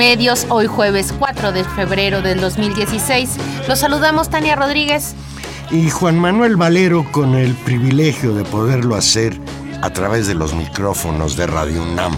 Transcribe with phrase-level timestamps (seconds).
[0.00, 3.36] Intermedios, hoy jueves 4 de febrero del 2016.
[3.68, 5.14] Los saludamos Tania Rodríguez.
[5.70, 9.38] Y Juan Manuel Valero con el privilegio de poderlo hacer
[9.82, 12.16] a través de los micrófonos de Radio UNAM.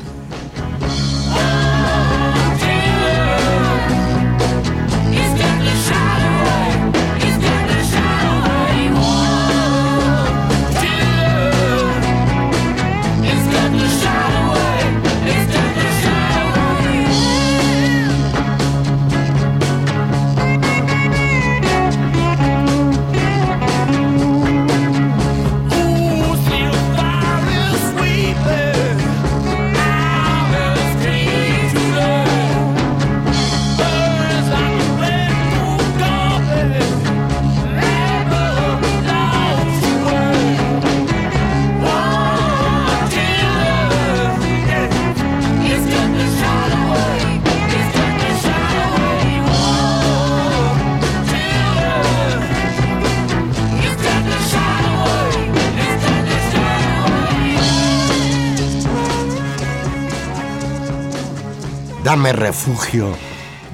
[62.22, 63.18] Dame refugio,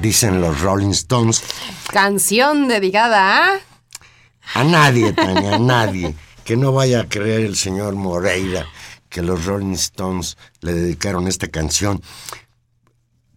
[0.00, 1.44] dicen los Rolling Stones.
[1.92, 3.60] Canción dedicada a...
[4.54, 6.14] A nadie, Tania, a nadie.
[6.46, 8.64] Que no vaya a creer el señor Moreira
[9.10, 12.00] que los Rolling Stones le dedicaron esta canción.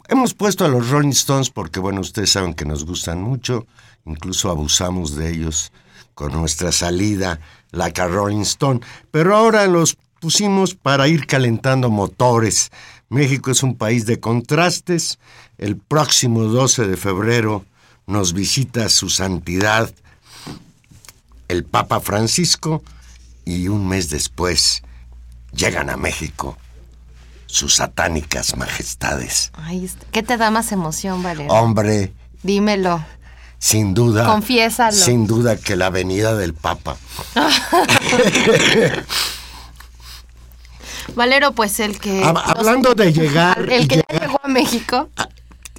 [0.08, 3.66] Hemos puesto a los Rolling Stones porque, bueno, ustedes saben que nos gustan mucho,
[4.06, 5.72] incluso abusamos de ellos
[6.14, 7.38] con nuestra salida,
[7.70, 8.80] la Rolling Stone,
[9.10, 12.70] pero ahora los pusimos para ir calentando motores,
[13.12, 15.18] México es un país de contrastes.
[15.58, 17.62] El próximo 12 de febrero
[18.06, 19.92] nos visita su santidad
[21.48, 22.82] el Papa Francisco
[23.44, 24.82] y un mes después
[25.52, 26.56] llegan a México
[27.44, 29.52] sus satánicas majestades.
[29.52, 31.52] Ay, ¿Qué te da más emoción, Valerio?
[31.52, 32.14] Hombre.
[32.42, 33.04] Dímelo.
[33.58, 34.24] Sin duda.
[34.24, 34.96] Confiésalo.
[34.96, 36.96] Sin duda que la venida del Papa.
[41.14, 42.22] Valero, pues el que...
[42.24, 43.58] hablando de llegar...
[43.70, 45.08] El que ya llegó a México.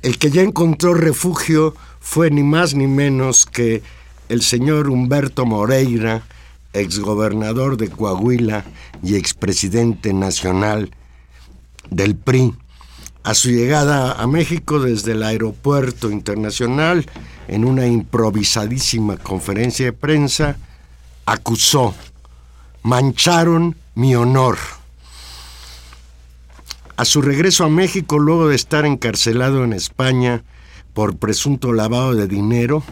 [0.02, 3.82] El que ya encontró refugio fue ni más ni menos que
[4.30, 6.24] el señor Humberto Moreira,
[6.74, 8.66] exgobernador de Coahuila
[9.02, 10.92] y expresidente nacional
[11.90, 12.54] del PRI.
[13.24, 17.06] A su llegada a México desde el aeropuerto internacional,
[17.48, 20.58] en una improvisadísima conferencia de prensa,
[21.26, 21.96] acusó,
[22.82, 24.58] mancharon mi honor
[26.96, 30.44] a su regreso a México, luego de estar encarcelado en España
[30.94, 32.84] por presunto lavado de dinero,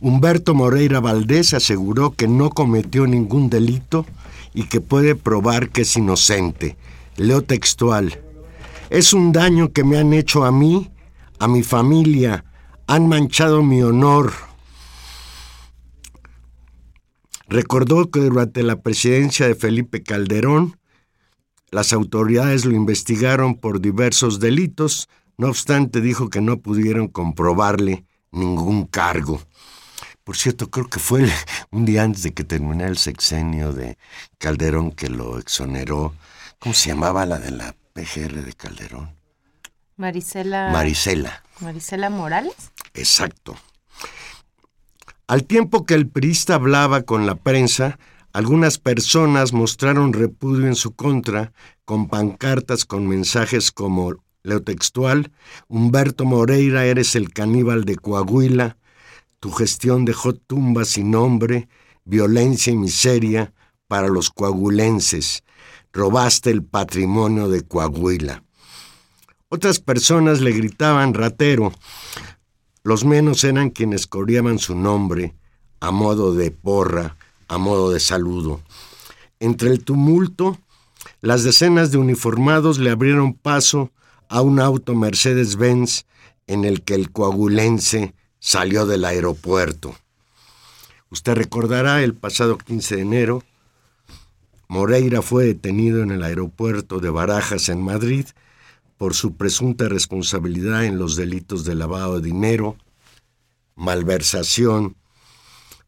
[0.00, 4.06] Humberto Moreira Valdés aseguró que no cometió ningún delito
[4.54, 6.76] y que puede probar que es inocente.
[7.16, 8.20] Leo textual.
[8.90, 10.90] Es un daño que me han hecho a mí,
[11.40, 12.44] a mi familia,
[12.86, 14.32] han manchado mi honor.
[17.48, 20.77] Recordó que durante la presidencia de Felipe Calderón,
[21.70, 28.86] las autoridades lo investigaron por diversos delitos, no obstante dijo que no pudieron comprobarle ningún
[28.86, 29.40] cargo.
[30.24, 31.26] Por cierto, creo que fue
[31.70, 33.98] un día antes de que terminara el sexenio de
[34.38, 36.14] Calderón que lo exoneró.
[36.58, 39.16] ¿Cómo se llamaba la de la PGR de Calderón?
[39.96, 40.70] Marisela.
[40.70, 41.42] Marisela.
[41.60, 42.72] Marisela Morales.
[42.94, 43.56] Exacto.
[45.26, 47.98] Al tiempo que el priista hablaba con la prensa,
[48.32, 51.52] algunas personas mostraron repudio en su contra
[51.84, 55.32] con pancartas con mensajes como leo textual,
[55.68, 58.76] Humberto Moreira, eres el caníbal de Coahuila,
[59.40, 61.68] tu gestión dejó tumbas sin nombre,
[62.04, 63.52] violencia y miseria
[63.86, 65.44] para los coahuilenses,
[65.92, 68.42] robaste el patrimonio de Coahuila.
[69.48, 71.72] Otras personas le gritaban ratero,
[72.82, 75.34] los menos eran quienes coreaban su nombre
[75.80, 77.17] a modo de porra,
[77.48, 78.60] a modo de saludo.
[79.40, 80.58] Entre el tumulto,
[81.20, 83.90] las decenas de uniformados le abrieron paso
[84.28, 86.04] a un auto Mercedes-Benz
[86.46, 89.96] en el que el coagulense salió del aeropuerto.
[91.10, 93.42] Usted recordará el pasado 15 de enero,
[94.68, 98.26] Moreira fue detenido en el aeropuerto de Barajas en Madrid
[98.98, 102.76] por su presunta responsabilidad en los delitos de lavado de dinero,
[103.76, 104.96] malversación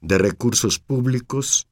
[0.01, 1.67] de recursos públicos,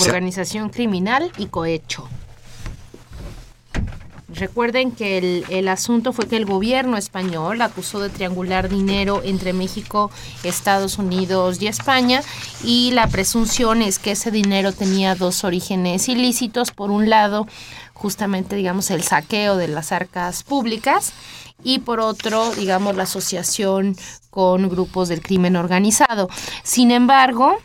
[0.00, 2.08] organización criminal y cohecho.
[4.34, 9.52] Recuerden que el, el, asunto fue que el gobierno español acusó de triangular dinero entre
[9.52, 10.10] México,
[10.42, 12.22] Estados Unidos y España
[12.64, 16.70] y la presunción es que ese dinero tenía dos orígenes ilícitos.
[16.70, 17.46] Por un lado,
[17.92, 21.12] justamente, digamos, el saqueo de las arcas públicas
[21.62, 23.96] y por otro, digamos, la asociación
[24.32, 26.30] con grupos del crimen organizado.
[26.62, 27.58] Sin embargo,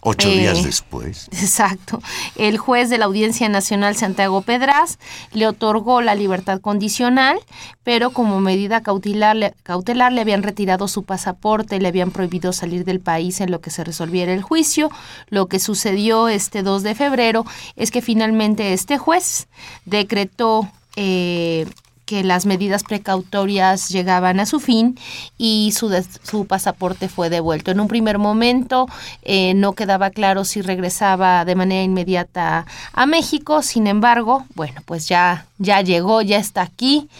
[0.00, 1.28] Ocho días eh, después.
[1.32, 2.00] Exacto.
[2.36, 4.98] El juez de la Audiencia Nacional Santiago Pedraz
[5.32, 7.38] le otorgó la libertad condicional,
[7.82, 13.00] pero como medida cautelar, cautelar le habían retirado su pasaporte, le habían prohibido salir del
[13.00, 14.90] país en lo que se resolviera el juicio.
[15.28, 17.44] Lo que sucedió este 2 de febrero
[17.76, 19.48] es que finalmente este juez
[19.84, 21.66] decretó eh,
[22.08, 24.98] que las medidas precautorias llegaban a su fin
[25.36, 27.70] y su, su pasaporte fue devuelto.
[27.70, 28.86] En un primer momento
[29.20, 32.64] eh, no quedaba claro si regresaba de manera inmediata
[32.94, 37.10] a México, sin embargo, bueno, pues ya, ya llegó, ya está aquí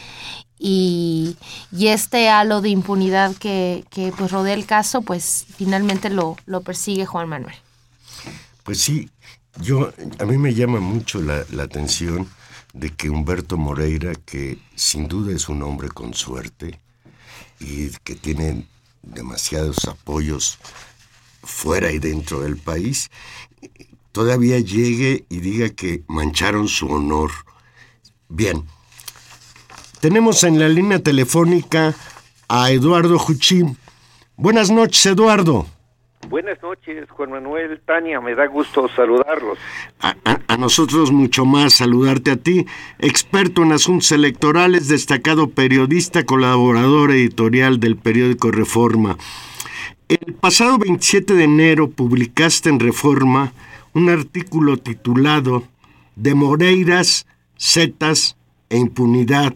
[0.58, 1.36] y,
[1.70, 6.62] y, este halo de impunidad que, que, pues rodea el caso, pues finalmente lo, lo
[6.62, 7.56] persigue Juan Manuel.
[8.62, 9.10] Pues sí,
[9.60, 12.26] yo a mí me llama mucho la, la atención
[12.72, 16.78] de que Humberto Moreira, que sin duda es un hombre con suerte
[17.60, 18.66] y que tiene
[19.02, 20.58] demasiados apoyos
[21.42, 23.10] fuera y dentro del país,
[24.12, 27.30] todavía llegue y diga que mancharon su honor.
[28.28, 28.64] Bien,
[30.00, 31.94] tenemos en la línea telefónica
[32.48, 33.76] a Eduardo Juchín.
[34.36, 35.66] Buenas noches, Eduardo.
[36.26, 39.56] Buenas noches, Juan Manuel, Tania, me da gusto saludarlos.
[40.00, 42.66] A, nosotros mucho más saludarte a ti,
[42.98, 49.16] experto en asuntos electorales, destacado periodista, colaborador editorial del periódico Reforma.
[50.08, 53.52] El pasado 27 de enero publicaste en Reforma
[53.94, 55.64] un artículo titulado
[56.16, 57.26] De Moreiras,
[57.58, 58.36] Zetas
[58.68, 59.54] e Impunidad,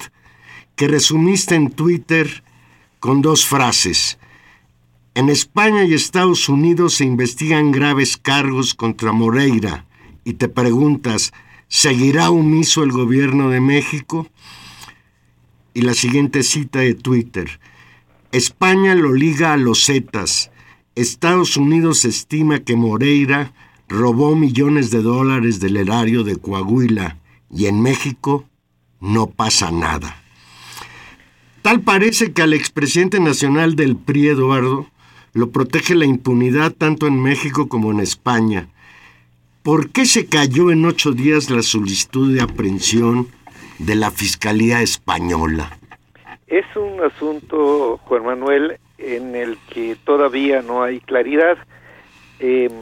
[0.77, 2.43] que resumiste en Twitter
[2.99, 4.19] con dos frases
[5.15, 9.85] en España y Estados Unidos se investigan graves cargos contra Moreira
[10.25, 11.33] y te preguntas,
[11.69, 14.29] ¿seguirá omiso el gobierno de México?
[15.75, 17.61] Y la siguiente cita de Twitter.
[18.31, 20.51] España lo liga a los Zetas.
[20.95, 23.53] Estados Unidos estima que Moreira
[23.89, 27.19] robó millones de dólares del erario de Coahuila
[27.51, 28.47] y en México
[29.01, 30.23] no pasa nada.
[31.61, 34.89] Tal parece que al expresidente nacional del PRI, Eduardo,
[35.35, 38.69] lo protege la impunidad tanto en México como en España.
[39.63, 43.29] ¿Por qué se cayó en ocho días la solicitud de aprehensión
[43.79, 45.79] de la Fiscalía Española?
[46.49, 51.57] Es un asunto, Juan Manuel, en el que todavía no hay claridad.
[52.41, 52.73] Em,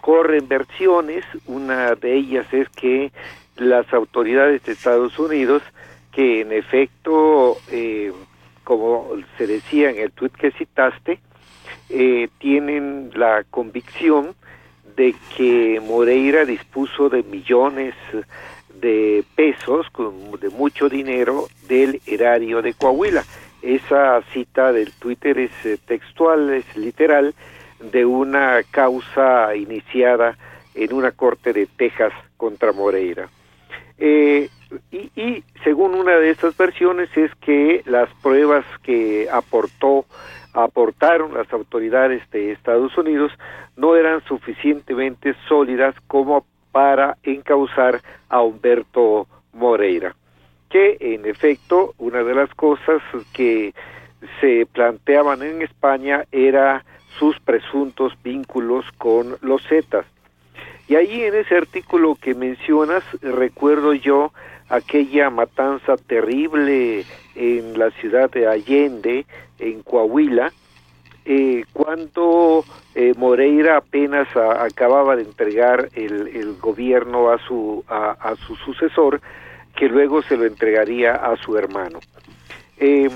[0.00, 3.12] corren versiones, una de ellas es que
[3.56, 5.62] las autoridades de Estados Unidos,
[6.10, 8.12] que en efecto, eh,
[8.64, 11.20] como se decía en el tuit que citaste,
[11.92, 14.34] eh, tienen la convicción
[14.96, 17.94] de que Moreira dispuso de millones
[18.80, 19.86] de pesos,
[20.40, 23.24] de mucho dinero, del erario de Coahuila.
[23.60, 27.34] Esa cita del Twitter es eh, textual, es literal,
[27.80, 30.38] de una causa iniciada
[30.74, 33.28] en una corte de Texas contra Moreira.
[33.98, 34.48] Eh,
[34.90, 40.06] y, y, según una de estas versiones es que las pruebas que aportó
[40.52, 43.32] aportaron las autoridades de Estados Unidos
[43.76, 50.14] no eran suficientemente sólidas como para encauzar a Humberto Moreira,
[50.70, 53.74] que en efecto una de las cosas que
[54.40, 56.84] se planteaban en España era
[57.18, 60.06] sus presuntos vínculos con los Zetas.
[60.88, 64.32] Y ahí en ese artículo que mencionas, recuerdo yo
[64.68, 69.26] aquella matanza terrible en la ciudad de Allende,
[69.58, 70.52] en Coahuila,
[71.24, 79.20] eh, cuando eh, Moreira apenas acababa de entregar el, gobierno a su, a, su sucesor,
[79.76, 82.00] que luego se lo entregaría a su hermano.
[82.76, 83.08] Eh,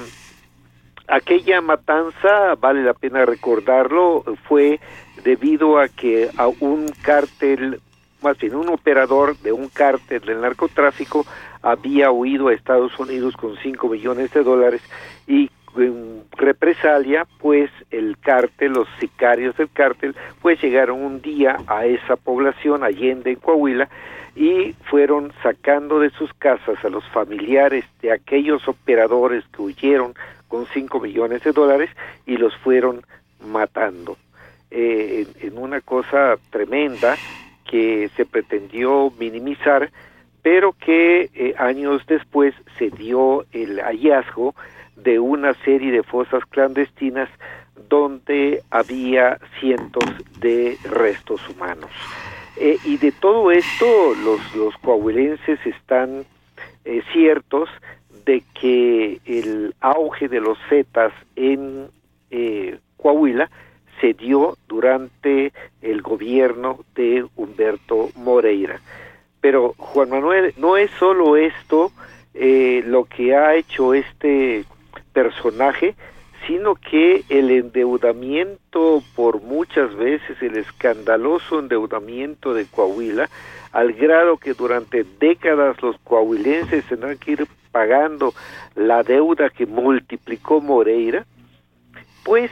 [1.08, 4.80] aquella matanza, vale la pena recordarlo, fue
[5.24, 7.80] debido a que a un cártel,
[8.22, 11.26] más bien un operador de un cártel del narcotráfico
[11.66, 14.82] había huido a Estados Unidos con 5 millones de dólares
[15.26, 21.84] y en represalia, pues el cártel, los sicarios del cártel, pues llegaron un día a
[21.84, 23.88] esa población, Allende, en Coahuila,
[24.36, 30.14] y fueron sacando de sus casas a los familiares de aquellos operadores que huyeron
[30.48, 31.90] con 5 millones de dólares
[32.26, 33.02] y los fueron
[33.44, 34.16] matando.
[34.70, 37.16] Eh, en, una cosa tremenda
[37.68, 39.90] que se pretendió minimizar,
[40.46, 44.54] pero que eh, años después se dio el hallazgo
[44.94, 47.28] de una serie de fosas clandestinas
[47.88, 50.04] donde había cientos
[50.38, 51.90] de restos humanos.
[52.58, 56.24] Eh, y de todo esto los, los coahuilenses están
[56.84, 57.68] eh, ciertos
[58.24, 61.88] de que el auge de los Zetas en
[62.98, 63.50] Coahuila
[64.00, 68.80] se dio durante el gobierno de Humberto Moreira.
[69.46, 71.92] Pero Juan Manuel, no es solo esto
[72.34, 74.64] lo que ha hecho este
[75.12, 75.94] personaje,
[76.48, 83.30] sino que el endeudamiento por muchas veces, el escandaloso endeudamiento de Coahuila,
[83.70, 88.34] al grado que durante décadas los coahuilenses tendrán que ir pagando
[88.74, 91.24] la deuda que multiplicó Moreira,
[92.24, 92.50] pues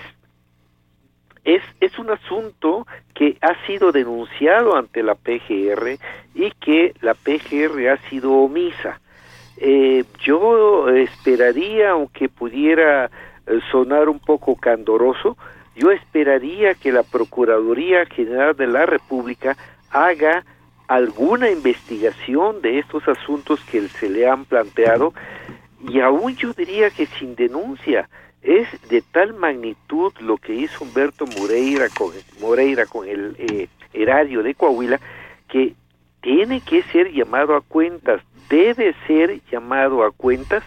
[1.44, 5.98] es, es un asunto que ha sido denunciado ante la PGR
[6.34, 9.00] y que la PGR ha sido omisa.
[9.56, 13.10] Eh, yo esperaría, aunque pudiera
[13.46, 15.36] eh, sonar un poco candoroso,
[15.76, 19.56] yo esperaría que la Procuraduría General de la República
[19.90, 20.44] haga
[20.88, 25.14] alguna investigación de estos asuntos que se le han planteado
[25.88, 28.08] y aún yo diría que sin denuncia
[28.44, 34.42] es de tal magnitud lo que hizo Humberto Moreira con, Moreira con el eh, erario
[34.42, 35.00] de Coahuila
[35.48, 35.74] que
[36.20, 40.62] tiene que ser llamado a cuentas debe ser llamado a cuentas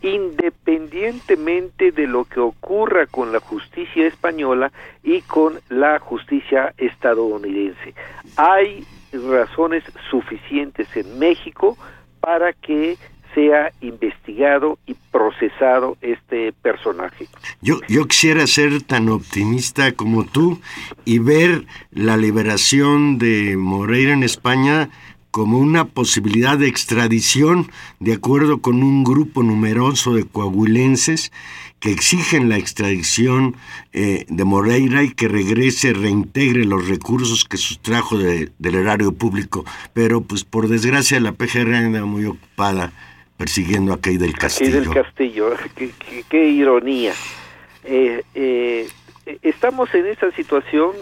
[0.00, 7.94] independientemente de lo que ocurra con la justicia española y con la justicia estadounidense.
[8.36, 11.76] Hay razones suficientes en México
[12.20, 12.96] para que
[13.38, 17.28] sea investigado y procesado este personaje.
[17.60, 17.78] Yo,
[18.08, 20.60] quisiera ser tan optimista como tú
[21.04, 24.90] y ver la liberación de Moreira en España
[25.30, 31.30] como una posibilidad de extradición de acuerdo con un grupo numeroso de coahuilenses
[31.78, 33.54] que exigen la extradición
[33.92, 39.64] eh, de Moreira y que regrese, reintegre los recursos que sustrajo del erario público.
[39.92, 42.92] Pero pues por desgracia la PGR anda muy ocupada
[43.38, 44.70] persiguiendo a Key del Castillo.
[44.70, 45.50] Key del Castillo,
[46.28, 47.14] qué, ironía.
[47.84, 48.88] Eh, eh,
[49.42, 50.92] estamos en esa situación,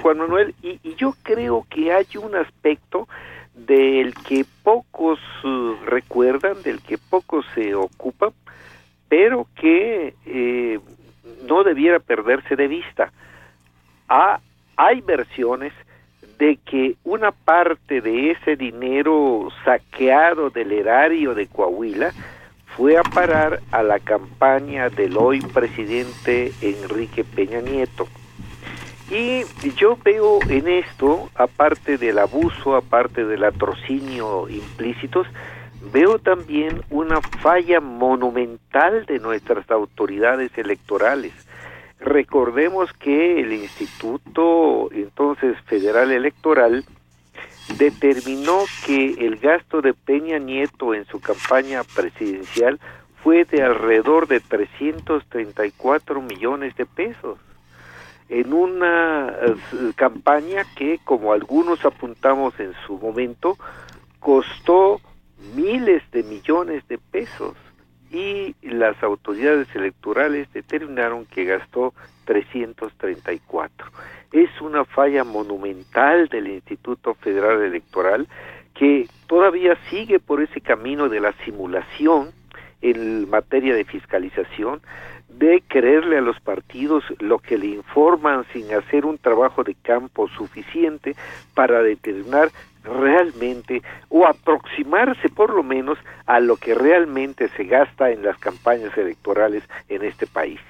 [0.00, 3.06] Juan Manuel, y, y yo creo que hay un aspecto
[3.54, 8.30] del que pocos uh, recuerdan, del que pocos se ocupan,
[9.08, 10.80] pero que eh,
[11.46, 13.12] no debiera perderse de vista.
[14.08, 15.72] hay versiones
[16.42, 22.12] de que una parte de ese dinero saqueado del erario de Coahuila
[22.76, 28.08] fue a parar a la campaña del hoy presidente Enrique Peña Nieto.
[29.08, 29.44] Y
[29.76, 35.28] yo veo en esto, aparte del abuso, aparte del atrocinio implícitos,
[35.92, 41.34] veo también una falla monumental de nuestras autoridades electorales.
[42.04, 46.84] Recordemos que el Instituto entonces Federal Electoral
[47.78, 52.80] determinó que el gasto de Peña Nieto en su campaña presidencial
[53.22, 57.38] fue de alrededor de 334 millones de pesos.
[58.28, 59.54] En una eh,
[59.94, 63.56] campaña que, como algunos apuntamos en su momento,
[64.18, 65.00] costó
[65.54, 67.54] miles de millones de pesos
[68.12, 71.94] y las autoridades electorales determinaron que gastó
[72.26, 73.86] 334.
[74.32, 78.28] Es una falla monumental del Instituto Federal Electoral
[78.74, 82.30] que todavía sigue por ese camino de la simulación
[82.82, 84.82] en materia de fiscalización,
[85.28, 90.28] de creerle a los partidos lo que le informan sin hacer un trabajo de campo
[90.28, 91.16] suficiente
[91.54, 92.50] para determinar
[92.84, 98.96] realmente o aproximarse por lo menos a lo que realmente se gasta en las campañas
[98.96, 100.60] electorales en este país.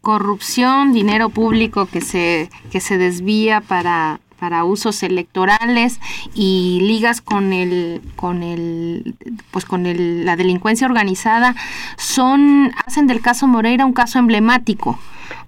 [0.00, 6.00] Corrupción, dinero público que se, que se desvía para para usos electorales
[6.32, 9.16] y ligas con el con el
[9.50, 11.54] pues con el, la delincuencia organizada
[11.96, 14.98] son hacen del caso Moreira un caso emblemático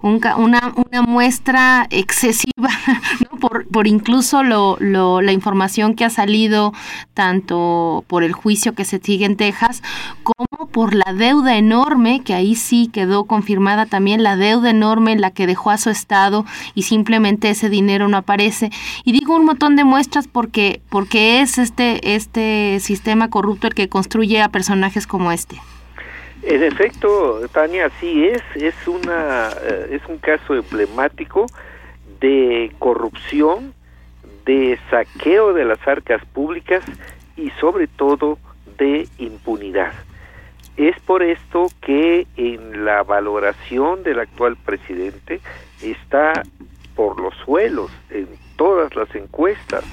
[0.01, 2.69] una, una muestra excesiva,
[3.39, 6.73] por, por, incluso lo, lo, la información que ha salido
[7.13, 9.81] tanto por el juicio que se sigue en Texas,
[10.23, 15.21] como por la deuda enorme, que ahí sí quedó confirmada también la deuda enorme en
[15.21, 16.45] la que dejó a su Estado
[16.75, 18.71] y simplemente ese dinero no aparece.
[19.03, 23.89] Y digo un montón de muestras porque, porque es este, este sistema corrupto el que
[23.89, 25.61] construye a personajes como este.
[26.43, 31.45] En efecto, Tania, sí es, es una eh, es un caso emblemático
[32.19, 33.73] de corrupción,
[34.45, 36.83] de saqueo de las arcas públicas
[37.37, 38.39] y sobre todo
[38.77, 39.93] de impunidad.
[40.77, 45.41] Es por esto que en la valoración del actual presidente
[45.81, 46.43] está
[46.95, 49.83] por los suelos en todas las encuestas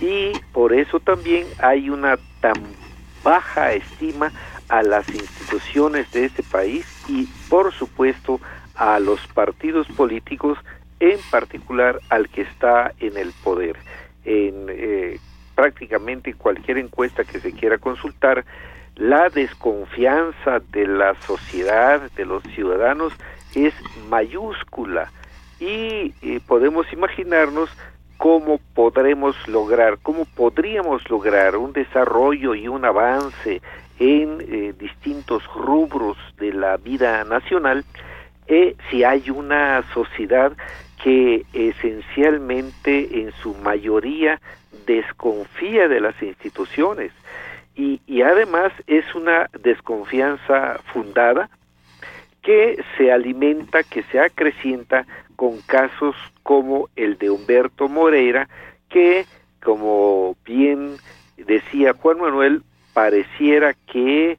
[0.00, 2.54] y por eso también hay una tan
[3.22, 4.32] baja estima
[4.74, 8.40] a las instituciones de este país y por supuesto
[8.74, 10.58] a los partidos políticos,
[10.98, 13.76] en particular al que está en el poder.
[14.24, 15.20] En eh,
[15.54, 18.44] prácticamente cualquier encuesta que se quiera consultar,
[18.96, 23.12] la desconfianza de la sociedad, de los ciudadanos,
[23.54, 23.74] es
[24.08, 25.12] mayúscula
[25.60, 27.70] y eh, podemos imaginarnos
[28.16, 33.62] cómo podremos lograr, cómo podríamos lograr un desarrollo y un avance
[33.98, 37.84] en eh, distintos rubros de la vida nacional,
[38.46, 40.52] eh, si hay una sociedad
[41.02, 44.40] que esencialmente en su mayoría
[44.86, 47.12] desconfía de las instituciones
[47.74, 51.50] y, y además es una desconfianza fundada
[52.42, 58.48] que se alimenta, que se acrecienta con casos como el de Humberto Moreira,
[58.88, 59.26] que,
[59.62, 60.96] como bien
[61.36, 62.62] decía Juan Manuel,
[62.94, 64.38] pareciera que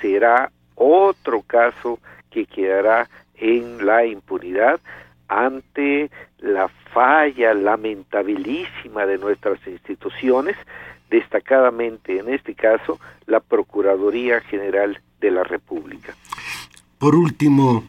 [0.00, 1.98] será otro caso
[2.30, 4.80] que quedará en la impunidad
[5.28, 10.56] ante la falla lamentabilísima de nuestras instituciones,
[11.10, 16.14] destacadamente en este caso la Procuraduría General de la República.
[16.98, 17.84] Por último,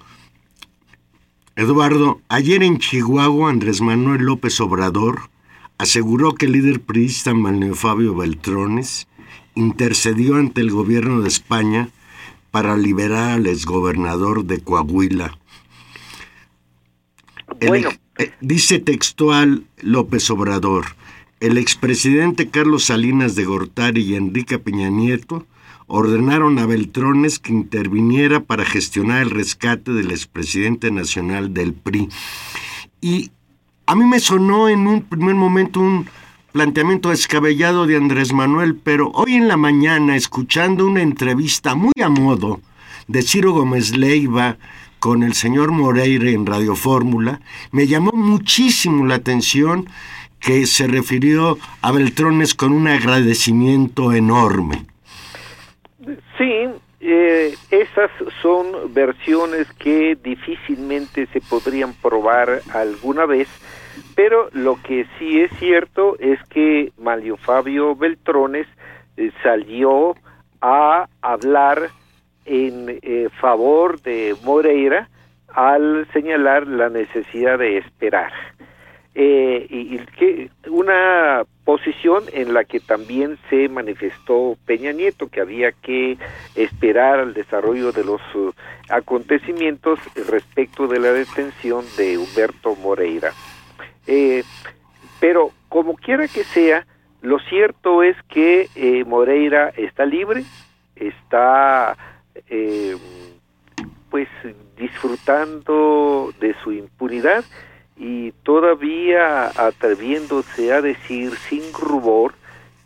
[1.56, 5.30] Eduardo, ayer en Chihuahua Andrés Manuel López Obrador
[5.78, 9.08] aseguró que el líder priista Manuel Fabio Beltrones
[9.56, 11.90] intercedió ante el gobierno de España
[12.52, 15.38] para liberar al exgobernador de Coahuila.
[17.60, 20.86] Eh, dice textual López Obrador,
[21.40, 25.48] el expresidente Carlos Salinas de Gortari y Enrique Peña Nieto
[25.88, 32.10] ordenaron a Beltrones que interviniera para gestionar el rescate del expresidente nacional del PRI.
[33.02, 33.32] Y
[33.86, 36.08] a mí me sonó en un primer momento un
[36.52, 42.10] planteamiento descabellado de Andrés Manuel, pero hoy en la mañana, escuchando una entrevista muy a
[42.10, 42.60] modo
[43.08, 44.58] de Ciro Gómez Leiva
[45.00, 47.40] con el señor Moreira en Radio Fórmula,
[47.72, 49.90] me llamó muchísimo la atención
[50.40, 54.86] que se refirió a Beltrones con un agradecimiento enorme.
[56.38, 56.68] Sí,
[57.00, 58.12] eh, esas
[58.42, 63.48] son versiones que difícilmente se podrían probar alguna vez,
[64.16, 68.68] pero lo que sí es cierto es que Mario Fabio Beltrones
[69.18, 70.16] eh, salió
[70.62, 71.90] a hablar
[72.46, 75.10] en eh, favor de Moreira
[75.48, 78.32] al señalar la necesidad de esperar.
[79.14, 85.74] Eh, y, que una posición en la que también se manifestó Peña Nieto que había
[85.74, 86.18] que
[86.56, 88.22] esperar al desarrollo de los
[88.90, 90.00] acontecimientos
[90.30, 93.34] respecto de la detención de Humberto Moreira.
[94.13, 94.43] Eh,
[95.21, 96.86] pero como quiera que sea,
[97.21, 100.43] lo cierto es que eh, Moreira está libre,
[100.97, 101.95] está
[102.50, 102.97] eh,
[104.10, 104.28] pues
[104.76, 107.45] disfrutando de su impunidad
[107.95, 112.34] y todavía atreviéndose a decir sin rubor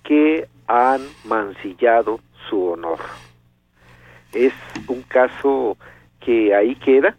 [0.03, 2.99] que han mancillado su honor.
[4.31, 4.53] Es
[4.88, 5.75] un caso
[6.19, 7.17] que ahí queda,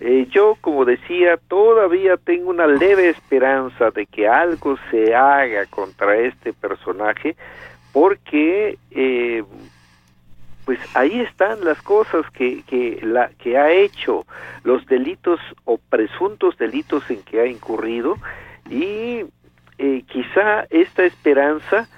[0.00, 6.16] eh, yo, como decía, todavía tengo una leve esperanza de que algo se haga contra
[6.18, 7.36] este personaje,
[7.92, 9.42] porque eh,
[10.64, 14.24] pues ahí están las cosas que, que, la, que ha hecho,
[14.62, 18.16] los delitos o presuntos delitos en que ha incurrido,
[18.70, 19.24] y
[19.78, 21.88] eh, quizá esta esperanza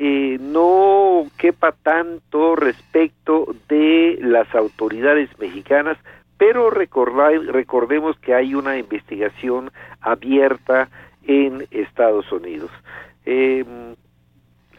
[0.00, 5.98] no quepa tanto respecto de las autoridades mexicanas,
[6.38, 9.70] pero recordemos que hay una investigación
[10.00, 10.88] abierta
[11.26, 12.70] en Estados Unidos.
[13.26, 13.96] Em,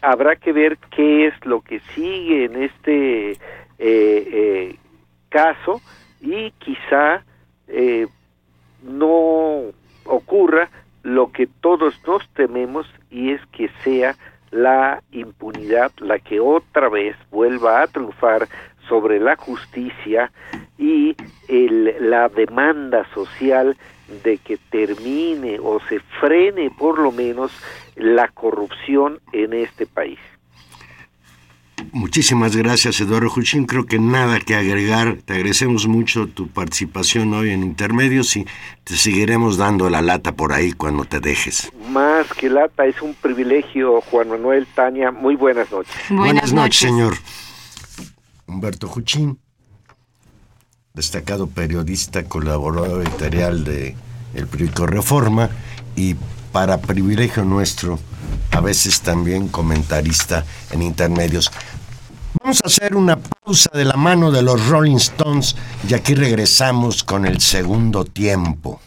[0.02, 3.38] habrá que ver qué es lo que sigue en este
[3.78, 4.76] eh,
[5.28, 5.80] caso
[6.20, 7.24] y quizá
[8.82, 9.70] no
[10.04, 10.70] ocurra
[11.02, 14.16] lo que todos nos tememos y es que sea
[14.50, 18.48] la impunidad la que otra vez vuelva a triunfar
[18.90, 20.30] sobre la justicia
[20.76, 21.16] y
[21.48, 23.76] el, la demanda social
[24.22, 27.52] de que termine o se frene por lo menos
[27.96, 30.18] la corrupción en este país.
[31.92, 33.64] Muchísimas gracias, Eduardo Juchín.
[33.64, 35.16] Creo que nada que agregar.
[35.24, 38.46] Te agradecemos mucho tu participación hoy en Intermedios y
[38.84, 41.72] te seguiremos dando la lata por ahí cuando te dejes.
[41.90, 45.10] Más que lata, es un privilegio, Juan Manuel Tania.
[45.10, 45.94] Muy buenas noches.
[46.10, 47.14] Buenas, noches, señor.
[48.50, 49.38] Humberto Juchín,
[50.92, 53.94] destacado periodista, colaborador editorial de
[54.34, 55.48] El Periódico Reforma
[55.94, 56.16] y
[56.52, 58.00] para privilegio nuestro,
[58.50, 61.50] a veces también comentarista en intermedios.
[62.42, 65.54] Vamos a hacer una pausa de la mano de los Rolling Stones
[65.88, 68.80] y aquí regresamos con el segundo tiempo.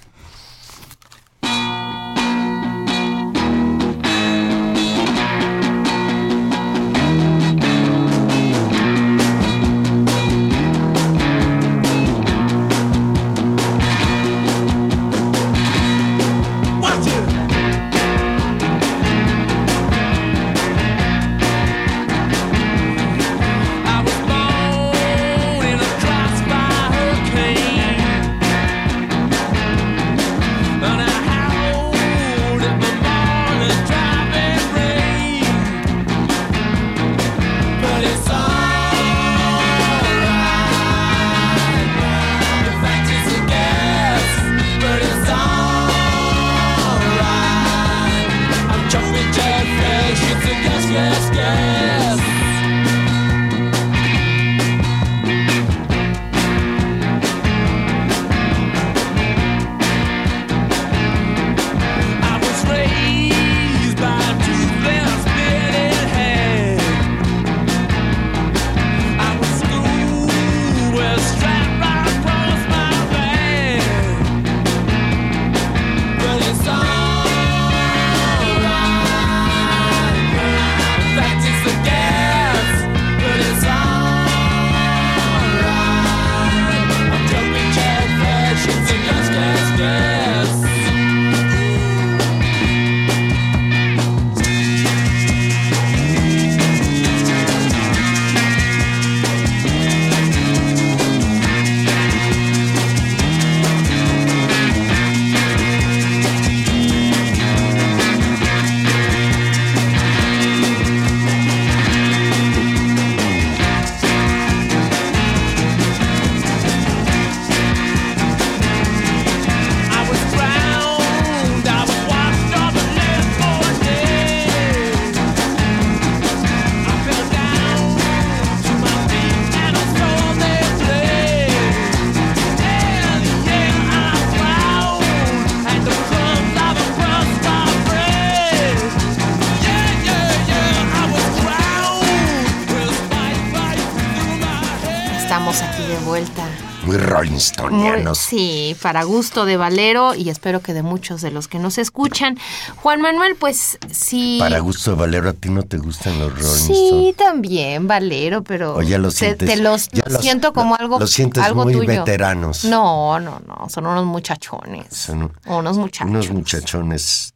[148.16, 152.38] Sí, para gusto de Valero y espero que de muchos de los que nos escuchan.
[152.78, 154.38] Juan Manuel, pues sí.
[154.40, 158.76] Para gusto de Valero, ¿a ti no te gustan los Rolling Sí, también, Valero, pero.
[158.76, 159.50] O ya lo sientes.
[159.50, 161.00] Te, los, siento como algo.
[161.00, 162.66] Los sientes muy veteranos.
[162.66, 164.88] No, no, no, son unos muchachones.
[164.90, 166.10] Son unos muchachos.
[166.10, 167.34] Unos muchachones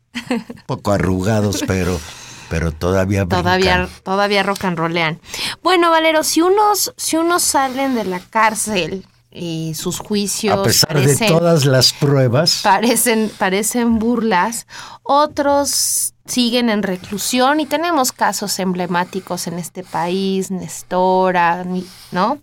[0.66, 2.00] poco arrugados, pero
[2.50, 5.20] pero todavía todavía todavía rock and rollean.
[5.64, 9.06] Bueno, Valero, si unos si unos salen de la cárcel
[9.38, 10.58] y sus juicios.
[10.58, 12.62] A pesar de todas las pruebas.
[12.64, 14.68] Parecen, parecen burlas.
[15.04, 21.66] Otros siguen en reclusión y tenemos casos emblemáticos en este país, Nestora,
[22.12, 22.40] ¿no?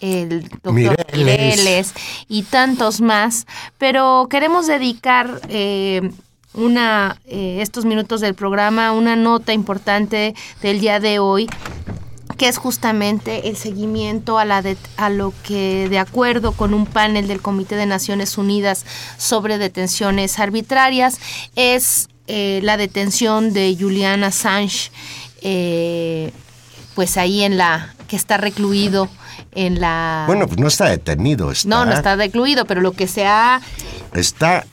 [0.00, 1.94] El doctor Mireles.
[2.28, 3.46] y tantos más.
[3.78, 6.10] Pero queremos dedicar eh,
[6.54, 11.48] una, eh, estos minutos del programa, una nota importante del día de hoy
[12.42, 14.64] que es justamente el seguimiento a, la
[14.96, 18.84] a lo que, de acuerdo con un panel del Comité de Naciones Unidas
[19.16, 21.20] sobre detenciones arbitrarias,
[21.54, 24.90] es eh, la detención de Julian Assange,
[25.42, 26.32] eh,
[26.96, 29.08] pues ahí en la que está recluido
[29.54, 30.24] en la...
[30.26, 31.68] Bueno, pues no está detenido, está...
[31.68, 33.60] No, no está recluido, pero lo que se ha...
[34.14, 34.66] Está...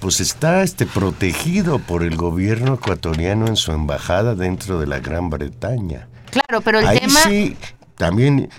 [0.00, 5.30] Pues está este, protegido por el gobierno ecuatoriano en su embajada dentro de la Gran
[5.30, 6.08] Bretaña.
[6.30, 7.20] Claro, pero el Ahí tema...
[7.20, 7.56] sí,
[7.96, 8.50] también,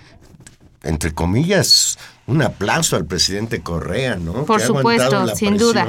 [0.83, 4.45] entre comillas, un aplauso al presidente Correa, ¿no?
[4.45, 5.87] Por Que supuesto, sin duda.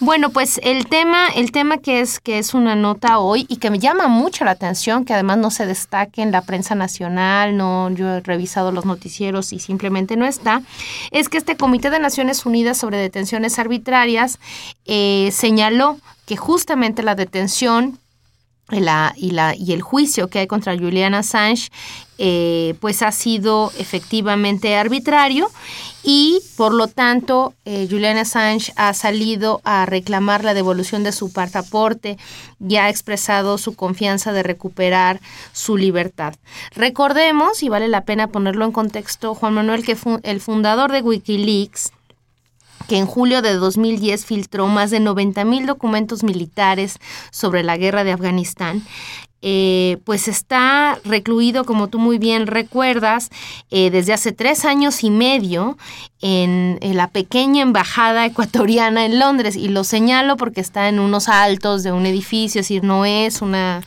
[0.00, 3.70] Bueno, pues el tema, el tema que es que es una nota hoy y que
[3.70, 7.90] me llama mucho la atención, que además no se destaque en la prensa nacional, no,
[7.90, 10.62] yo he revisado los noticieros y simplemente no está,
[11.10, 14.38] es que este Comité de Naciones Unidas sobre detenciones arbitrarias
[14.86, 17.98] eh, señaló que justamente la detención
[18.70, 21.70] la, y, la, y el juicio que hay contra Julian Assange
[22.18, 25.48] eh, pues ha sido efectivamente arbitrario
[26.02, 31.32] y por lo tanto eh, Julian Assange ha salido a reclamar la devolución de su
[31.32, 32.18] pasaporte
[32.66, 35.20] y ha expresado su confianza de recuperar
[35.52, 36.34] su libertad.
[36.74, 41.02] Recordemos, y vale la pena ponerlo en contexto, Juan Manuel, que fu el fundador de
[41.02, 41.92] Wikileaks,
[42.88, 46.98] que en julio de 2010 filtró más de 90 mil documentos militares
[47.30, 48.82] sobre la guerra de Afganistán,
[49.40, 53.30] eh, pues está recluido, como tú muy bien recuerdas,
[53.70, 55.78] eh, desde hace tres años y medio
[56.20, 59.54] en, en, la pequeña embajada ecuatoriana en Londres.
[59.54, 63.40] Y lo señalo porque está en unos altos de un edificio, es decir, no es
[63.40, 63.82] una,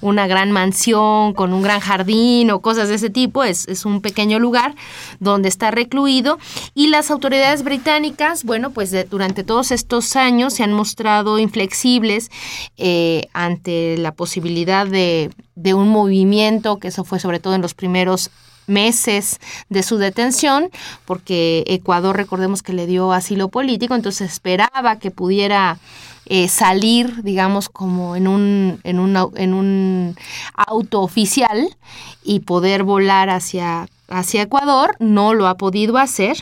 [0.00, 4.00] una gran mansión con un gran jardín o cosas de ese tipo, es, es, un
[4.00, 4.74] pequeño lugar
[5.20, 6.38] donde está recluido.
[6.74, 12.30] Y las autoridades británicas, bueno, pues de, durante todos estos años se han mostrado inflexibles
[12.76, 17.74] eh, ante la posibilidad de, de un movimiento, que eso fue sobre todo en los
[17.74, 18.30] primeros
[18.66, 20.70] meses de su detención,
[21.04, 25.78] porque Ecuador, recordemos que le dio asilo político, entonces esperaba que pudiera
[26.26, 30.16] eh, salir, digamos, como en un, en, un, en un
[30.54, 31.76] auto oficial
[32.24, 34.96] y poder volar hacia, hacia Ecuador.
[34.98, 36.36] No lo ha podido hacer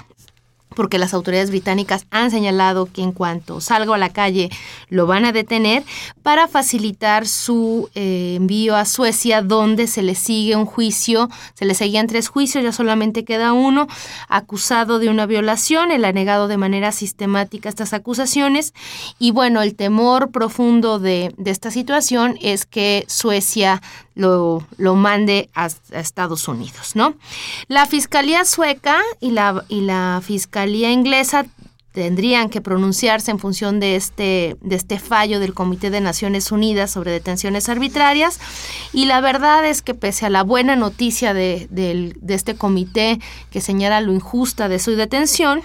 [0.74, 4.50] porque las autoridades británicas han señalado que en cuanto salga a la calle
[4.88, 5.84] lo van a detener
[6.22, 11.74] para facilitar su eh, envío a Suecia donde se le sigue un juicio, se le
[11.74, 13.86] seguían tres juicios, ya solamente queda uno,
[14.28, 18.74] acusado de una violación, él ha negado de manera sistemática estas acusaciones.
[19.18, 23.82] Y bueno, el temor profundo de, de esta situación es que Suecia
[24.14, 27.14] lo, lo mande a, Estados Unidos, ¿no?
[27.68, 31.46] La Fiscalía sueca y la, y la Fiscalía inglesa
[31.92, 36.90] tendrían que pronunciarse en función de este, de este fallo del Comité de Naciones Unidas
[36.90, 38.40] sobre detenciones arbitrarias.
[38.92, 43.20] Y la verdad es que pese a la buena noticia de, de, de este comité
[43.50, 45.62] que señala lo injusta de su detención,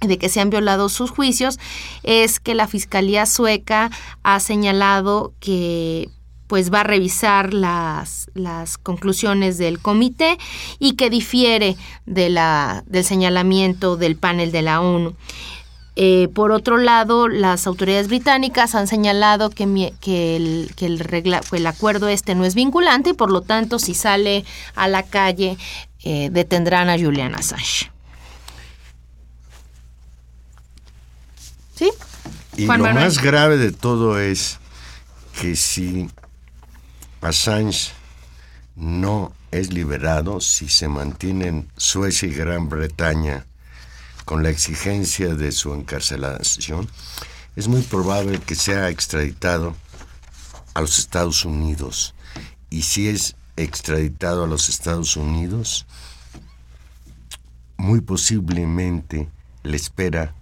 [0.00, 1.58] de que se han violado sus juicios,
[2.04, 3.90] es que la Fiscalía sueca
[4.22, 6.10] ha señalado que
[6.50, 10.36] pues va a revisar las, las, conclusiones del comité
[10.80, 15.14] y que difiere de la, del señalamiento del panel de la ONU.
[15.94, 21.40] Eh, por otro lado, las autoridades británicas han señalado que, que, el, que el, regla,
[21.52, 25.56] el, acuerdo este no es vinculante y por lo tanto si sale a la calle
[26.02, 27.92] eh, detendrán a Julian Assange.
[31.76, 31.92] ¿Sí?
[32.56, 33.04] Y Juan lo Manuel.
[33.04, 34.58] más grave de todo es
[35.40, 36.08] que si
[37.20, 37.92] Assange
[38.76, 43.44] no es liberado si se mantienen Suecia y Gran Bretaña
[44.24, 46.88] con la exigencia de su encarcelación,
[47.56, 49.74] es muy probable que sea extraditado
[50.72, 52.14] a los Estados Unidos.
[52.70, 55.86] Y si es extraditado a los Estados Unidos,
[57.76, 59.28] muy posiblemente
[59.62, 60.34] le espera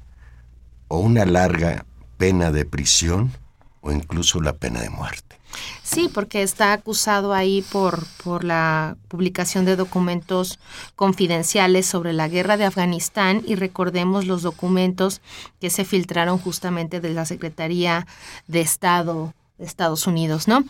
[0.89, 1.87] o una larga
[2.19, 3.33] pena de prisión
[3.81, 5.38] o incluso la pena de muerte.
[5.83, 10.59] Sí, porque está acusado ahí por, por la publicación de documentos
[10.97, 15.21] confidenciales sobre la guerra de Afganistán y recordemos los documentos
[15.61, 18.07] que se filtraron justamente de la Secretaría
[18.47, 20.63] de Estado de Estados Unidos, ¿no?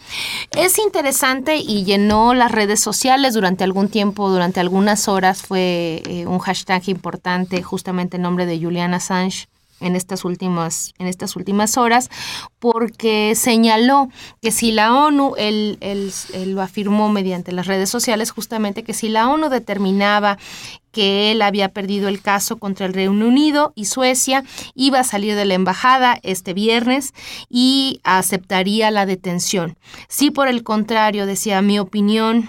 [0.57, 6.27] Es interesante y llenó las redes sociales durante algún tiempo, durante algunas horas fue eh,
[6.27, 9.47] un hashtag importante justamente en nombre de Julian Assange
[9.81, 12.11] en estas últimas, en estas últimas horas,
[12.59, 14.09] porque señaló
[14.41, 18.95] que si la ONU, él, él, él, lo afirmó mediante las redes sociales, justamente que
[18.95, 20.39] si la ONU determinaba
[20.93, 25.37] que él había perdido el caso contra el Reino Unido y Suecia, iba a salir
[25.37, 27.15] de la embajada este viernes
[27.49, 29.77] y aceptaría la detención.
[30.09, 32.49] Si por el contrario, decía mi opinión,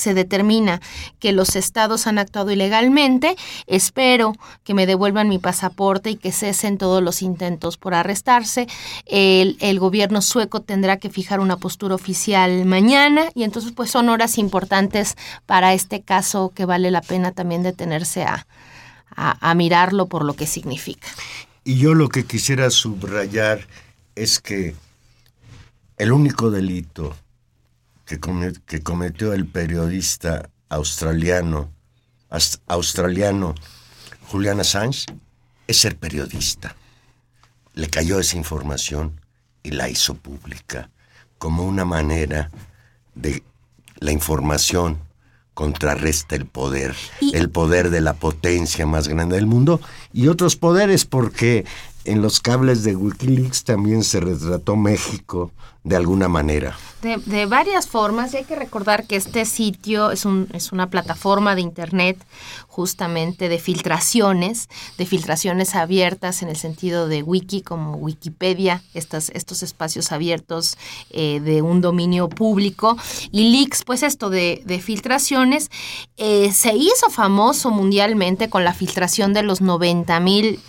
[0.00, 0.80] se determina
[1.18, 3.36] que los estados han actuado ilegalmente,
[3.66, 4.34] espero
[4.64, 8.66] que me devuelvan mi pasaporte y que cesen todos los intentos por arrestarse.
[9.06, 14.08] El, el, gobierno sueco tendrá que fijar una postura oficial mañana y entonces pues son
[14.08, 18.46] horas importantes para este caso que vale la pena también detenerse a,
[19.14, 21.08] a, a mirarlo por lo que significa.
[21.64, 23.66] Y yo lo que quisiera subrayar
[24.14, 24.74] es que
[25.98, 27.14] el único delito
[28.18, 31.70] que, cometió el periodista australiano,
[32.66, 33.54] australiano
[34.28, 35.06] Julian Assange
[35.68, 36.74] es ser periodista.
[37.74, 39.20] Le cayó esa información
[39.62, 40.90] y la hizo pública
[41.38, 42.50] como una manera
[43.14, 43.44] de
[44.00, 44.98] la información
[45.54, 46.96] contrarresta el poder,
[47.32, 49.80] el poder de la potencia más grande del mundo
[50.12, 51.64] y otros poderes porque
[52.04, 55.50] en los cables de Wikileaks también se retrató México
[55.82, 56.76] de alguna manera.
[57.00, 61.54] De, varias formas, y hay que recordar que este sitio es, un, es una plataforma
[61.54, 62.18] de Internet
[62.68, 69.62] justamente de filtraciones, de filtraciones abiertas en el sentido de wiki como Wikipedia, estas, estos
[69.62, 70.76] espacios abiertos
[71.08, 72.98] eh, de un dominio público,
[73.32, 75.70] y leaks, pues esto de, de filtraciones,
[76.18, 80.60] eh, se hizo famoso mundialmente con la filtración de los 90 mil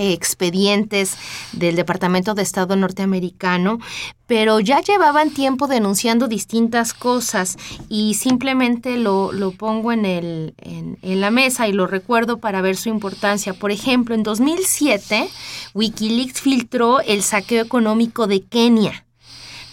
[0.00, 1.16] expedientes
[1.52, 3.78] del Departamento de Estado norteamericano,
[4.26, 7.56] pero ya llevaban tiempo denunciando distintas cosas
[7.88, 12.62] y simplemente lo, lo pongo en, el, en, en, la mesa y lo recuerdo para
[12.62, 13.54] ver su importancia.
[13.54, 15.28] Por ejemplo, en 2007,
[15.74, 19.04] Wikileaks filtró el saqueo económico de Kenia.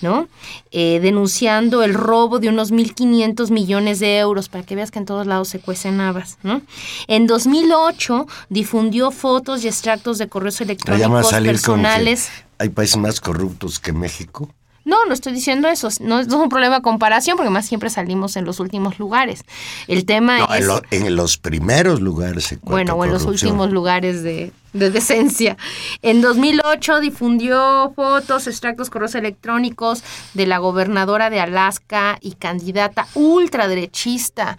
[0.02, 0.28] ¿No?
[0.72, 5.06] Eh, denunciando el robo de unos 1.500 millones de euros, para que veas que en
[5.06, 6.62] todos lados se cuecen habas, ¿no?
[7.08, 12.30] En 2008 difundió fotos y extractos de correos electrónicos personales.
[12.60, 14.50] ¿Hay países más corruptos que México?
[14.88, 15.90] No, no estoy diciendo eso.
[16.00, 19.44] No, es un problema de comparación, porque más siempre salimos en los últimos lugares.
[19.90, 20.66] El tema es.
[20.92, 22.58] En, los primeros lugares.
[22.62, 25.58] bueno, o en los últimos lugares de, de decencia.
[26.02, 34.58] En 2008 difundió fotos, extractos, correos electrónicos de la gobernadora de Alaska y candidata ultraderechista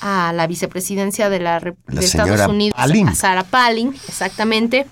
[0.00, 4.86] a la vicepresidencia de, la, de Estados Unidos, a Sarah Palin, exactamente.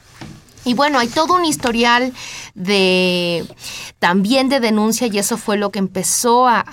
[0.66, 2.12] Y bueno, hay todo un historial
[2.56, 3.46] de
[4.00, 6.64] también de denuncia y eso fue lo que empezó a,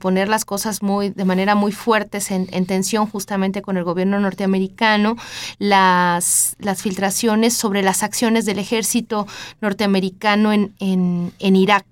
[0.00, 5.16] poner las cosas muy de manera muy fuertes en, tensión justamente con el gobierno norteamericano
[5.58, 9.26] las, las filtraciones sobre las acciones del ejército
[9.60, 11.84] norteamericano en, en, Irak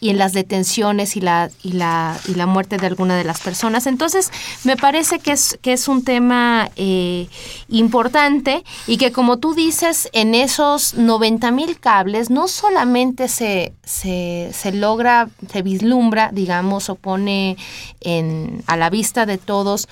[0.00, 3.40] y en las detenciones y la, y la, y la muerte de alguna de las
[3.40, 3.86] personas.
[3.86, 4.30] Entonces,
[4.64, 7.28] me parece que es, que es un tema eh,
[7.68, 10.34] importante y que como tú dices, en
[10.76, 17.56] esos 90 mil cables no solamente se, se, se, logra, se vislumbra, digamos, o pone
[18.00, 19.88] en, a la vista de todos,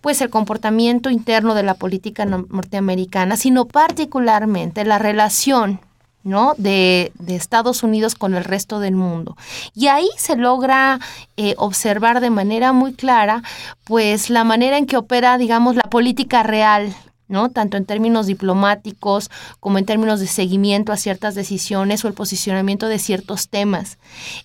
[0.00, 5.80] pues el comportamiento interno de la política norteamericana, sino particularmente la relación
[6.24, 6.54] ¿no?
[6.56, 9.36] De, de, Estados Unidos con el resto del mundo.
[9.74, 11.00] Y ahí se logra
[11.36, 13.42] eh, observar de manera muy clara,
[13.82, 16.94] pues, la manera en que opera, digamos, la política real
[17.32, 17.48] ¿no?
[17.48, 22.86] Tanto en términos diplomáticos como en términos de seguimiento a ciertas decisiones o el posicionamiento
[22.86, 23.98] de ciertos temas.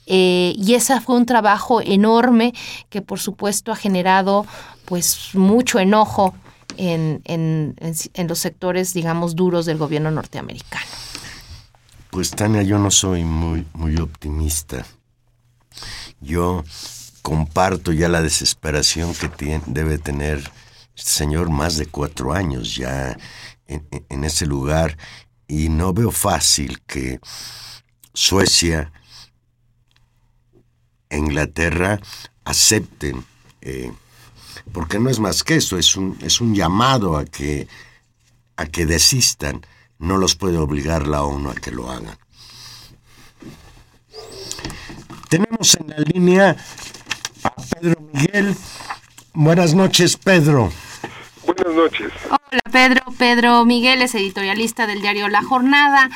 [0.08, 2.54] Eh, y ese fue un trabajo enorme
[2.89, 4.45] que por supuesto ha generado
[4.86, 6.34] pues mucho enojo
[6.78, 10.86] en, en, en los sectores, digamos, duros del gobierno norteamericano.
[12.10, 14.86] Pues Tania, yo no soy muy, muy optimista.
[16.21, 16.63] Yo
[17.21, 20.50] comparto ya la desesperación que tiene, debe tener
[20.98, 23.16] este señor más de cuatro años ya
[23.68, 24.98] en, ese lugar
[25.48, 27.20] y no veo fácil que
[28.14, 28.92] Suecia
[31.10, 32.02] e Inglaterra
[32.44, 33.24] acepten,
[33.62, 33.92] eh,
[34.74, 37.68] porque no es más que eso, es un, es un llamado a que,
[38.56, 39.66] a que desistan,
[40.00, 42.18] no los puede obligar la ONU a que lo hagan.
[45.30, 46.58] Tenemos en la línea
[47.44, 48.56] a Pedro Miguel.
[49.34, 50.72] Buenas noches, Pedro.
[51.48, 52.12] Buenas noches.
[52.30, 53.02] Hola Pedro.
[53.18, 56.10] Pedro Miguel es editorialista del diario La Jornada.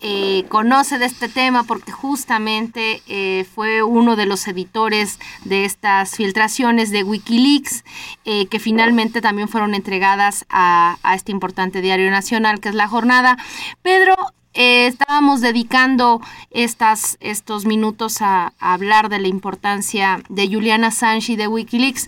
[0.00, 6.14] Eh, conoce de este tema porque justamente eh, fue uno de los editores de estas
[6.14, 7.82] filtraciones de Wikileaks
[8.26, 13.38] eh, que finalmente también fueron entregadas a, este importante diario nacional que es La Jornada.
[13.80, 14.14] Pedro,
[14.52, 21.36] estábamos dedicando estas, estos minutos a, a, hablar de la importancia de Juliana Assange y
[21.36, 22.06] de Wikileaks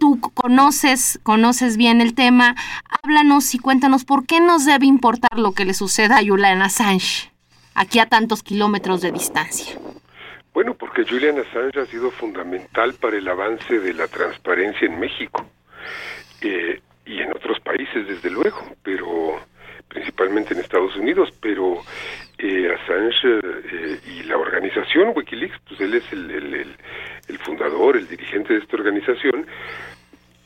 [0.00, 2.56] tú conoces, conoces bien el tema,
[2.88, 7.30] háblanos y cuéntanos por qué nos debe importar lo que le suceda a Julian Assange,
[7.74, 9.78] aquí a tantos kilómetros de distancia.
[10.52, 15.46] Bueno, porque Julian Assange ha sido fundamental para el avance de la transparencia en México
[16.40, 19.38] eh, y en otros países, desde luego, pero
[19.90, 21.82] principalmente en Estados Unidos, pero
[22.38, 28.60] eh, Assange eh, y la organización Wikileaks, pues él es el, fundador, el dirigente de
[28.60, 29.46] esta organización,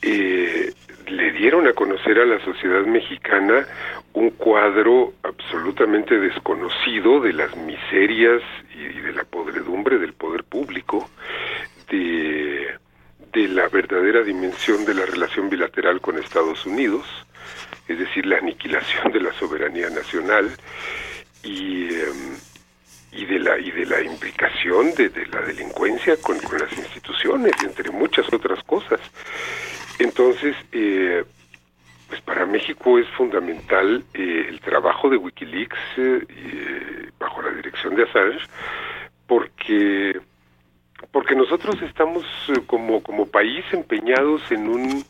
[0.03, 0.73] eh,
[1.07, 3.67] le dieron a conocer a la sociedad mexicana
[4.15, 8.43] un cuadro absolutamente desconocido de las miserias
[8.75, 11.09] y de la podredumbre del poder público,
[11.91, 17.05] de la verdadera dimensión de la relación bilateral con Estados Unidos,
[17.89, 20.51] es decir, la aniquilación de la soberanía nacional
[21.43, 22.37] y, em,
[23.13, 28.33] y, de, la, y de la implicación de, la delincuencia con, las instituciones, entre muchas
[28.33, 29.01] otras cosas.
[29.99, 31.25] Entonces, eh,
[32.09, 38.05] pues para México es fundamental eh, el trabajo de Wikileaks eh, bajo la dirección de
[38.05, 38.45] Assange,
[39.27, 40.21] porque
[41.13, 42.25] porque nosotros estamos
[42.67, 45.05] como como país empeñados en un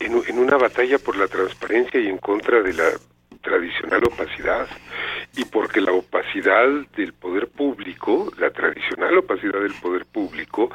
[0.00, 2.90] en, una batalla por la transparencia y en contra de la
[3.42, 4.66] tradicional opacidad
[5.36, 10.70] y porque la opacidad del poder público, la tradicional opacidad del poder público,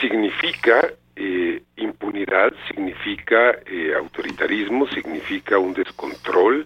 [0.00, 6.64] significa eh, impunidad, significa eh, autoritarismo, significa un descontrol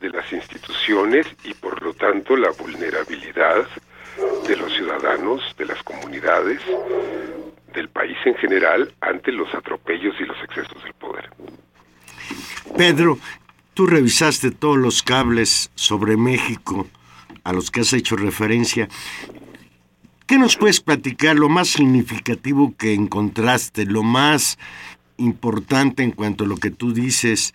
[0.00, 3.66] de las instituciones y por lo tanto la vulnerabilidad
[4.46, 6.60] de los ciudadanos, de las comunidades,
[7.74, 11.30] del país en general ante los atropellos y los excesos del poder.
[12.76, 13.18] Pedro,
[13.74, 16.86] tú revisaste todos los cables sobre México
[17.44, 18.88] a los que has hecho referencia.
[20.26, 24.58] ¿Qué nos puedes platicar lo más significativo que encontraste, lo más
[25.16, 27.54] importante en cuanto a lo que tú dices,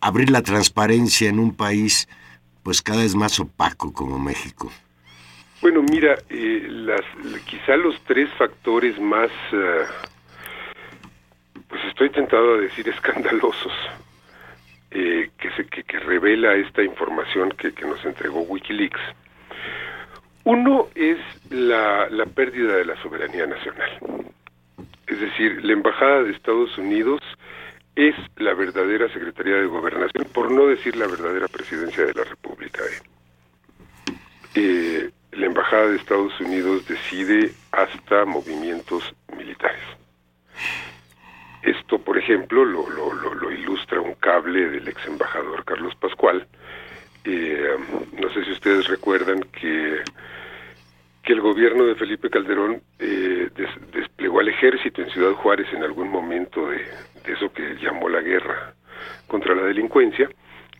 [0.00, 2.08] abrir la transparencia en un país
[2.62, 4.70] pues cada vez más opaco como México?
[5.62, 7.02] Bueno, mira, eh, las,
[7.46, 9.84] quizá los tres factores más, eh,
[11.68, 13.72] pues estoy tentado a decir escandalosos,
[14.90, 19.00] eh, que, se, que, revela esta información que, nos entregó Wikileaks.
[20.44, 21.18] Uno es
[21.50, 23.98] la, pérdida de la soberanía nacional.
[25.06, 27.20] Es decir, la Embajada de Estados Unidos
[27.96, 32.82] es la verdadera Secretaría de Gobernación, por no decir la verdadera Presidencia de la República.
[34.54, 39.82] Eh, la Embajada de Estados Unidos decide hasta movimientos militares.
[41.62, 46.46] Esto, por ejemplo, lo, lo, ilustra un cable del ex embajador Carlos Pascual.
[47.24, 47.76] Eh,
[48.20, 50.00] no sé si ustedes recuerdan que,
[51.22, 53.50] que el gobierno de Felipe Calderón eh,
[53.92, 56.84] desplegó al ejército en Ciudad Juárez en algún momento de
[57.26, 58.74] eso que llamó la guerra
[59.26, 60.30] contra la delincuencia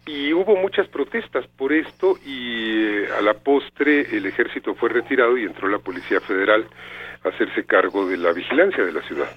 [0.07, 5.37] y hubo muchas protestas por esto y eh, a la postre el ejército fue retirado
[5.37, 6.65] y entró la Policía Federal
[7.25, 9.29] a hacerse cargo de la vigilancia de la ciudad.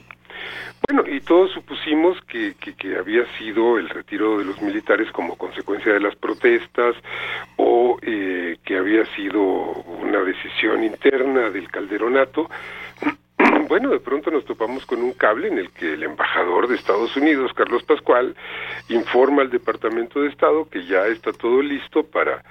[0.88, 5.92] Bueno, y todos supusimos que, que, había sido el retiro de los militares como consecuencia
[5.92, 6.96] de las protestas
[7.58, 12.50] o eh, que había sido una decisión interna del calderonato
[13.70, 17.16] bueno, de pronto nos topamos con un cable en el que el embajador de Estados
[17.16, 18.36] Unidos, Carlos Pascual,
[18.90, 22.44] informa al Departamento de Estado que ya está todo listo para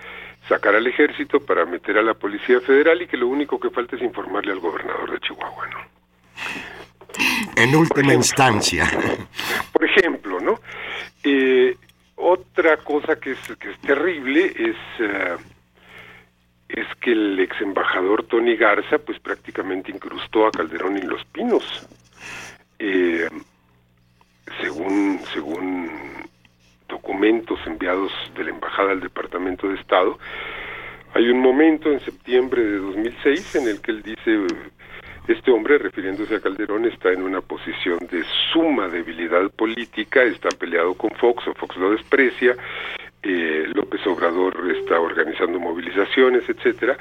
[0.49, 3.97] sacar al ejército, para meter a la Policía Federal y que lo único que falta
[3.97, 5.79] es informarle al gobernador de Chihuahua, ¿no?
[7.57, 8.87] En última instancia.
[9.73, 10.61] Por ejemplo, ¿no?
[11.25, 11.77] Eh,
[12.14, 14.77] otra cosa que es, que es terrible es...
[15.01, 15.37] Eh,
[16.69, 21.87] es que el ex embajador Tony Garza pues prácticamente incrustó a Calderón en Los Pinos.
[22.79, 23.29] Eh,
[24.61, 25.91] según, según
[26.89, 30.19] documentos enviados de la embajada al Departamento de Estado,
[31.14, 34.47] hay un momento en septiembre de 2006 en el que él dice,
[35.27, 40.95] este hombre, refiriéndose a Calderón, está en una posición de suma debilidad política, está peleado
[40.95, 42.57] con Fox o Fox lo desprecia,
[43.23, 46.97] eh, López Obrador está organizando movilizaciones, etcétera,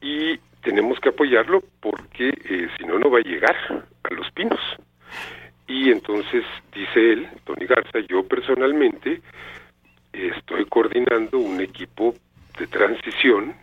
[0.00, 3.56] y tenemos que apoyarlo porque eh, si no, no va a llegar
[4.02, 4.60] a los pinos.
[5.66, 6.44] Y entonces
[6.74, 9.20] dice él, Tony Garza, yo personalmente
[10.12, 12.14] estoy coordinando un equipo
[12.58, 13.54] de transición,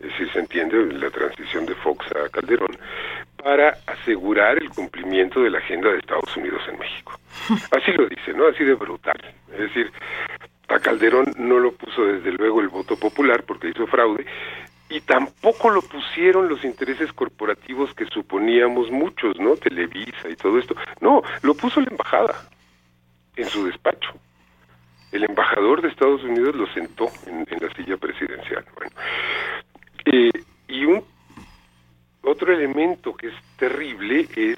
[0.00, 2.76] es decir, se entiende la transición de Fox a Calderón,
[3.42, 7.12] para asegurar el cumplimiento de la agenda de Estados Unidos en México.
[7.70, 8.48] Así lo dice, ¿no?
[8.48, 9.18] Así de brutal.
[9.52, 9.92] Es decir,
[10.68, 14.26] a Calderón no lo puso desde luego el voto popular porque hizo fraude
[14.88, 19.56] y tampoco lo pusieron los intereses corporativos que suponíamos muchos, ¿no?
[19.56, 20.76] Televisa y todo esto.
[21.00, 22.48] No, lo puso la embajada
[23.34, 24.12] en su despacho.
[25.10, 28.64] El embajador de Estados Unidos lo sentó en, la silla presidencial.
[28.76, 28.92] Bueno,
[30.04, 30.30] eh,
[30.68, 31.04] y un
[32.22, 34.56] otro elemento que es terrible es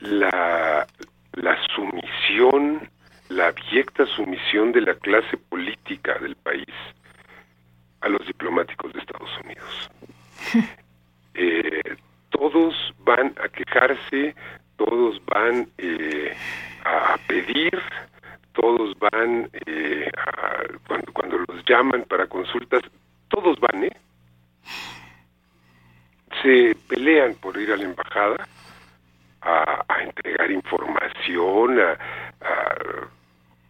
[0.00, 0.86] la,
[1.34, 2.88] la sumisión,
[3.28, 6.74] la abyecta sumisión de la clase política del país
[8.00, 9.90] a los diplomáticos de Estados Unidos.
[11.40, 11.96] Eh,
[12.30, 12.74] todos
[13.04, 14.34] van a quejarse,
[14.76, 16.36] todos van eh,
[16.84, 17.80] a pedir,
[18.54, 20.10] todos van eh,
[20.88, 22.82] cuando, cuando los llaman para consultas,
[23.28, 23.96] todos van, ¿eh?
[26.42, 28.48] Se pelean por ir a la embajada
[29.42, 31.92] a, entregar información, a,
[32.40, 33.08] a,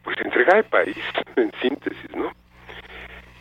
[0.03, 0.97] pues entregar el país,
[1.37, 2.33] en síntesis, ¿no?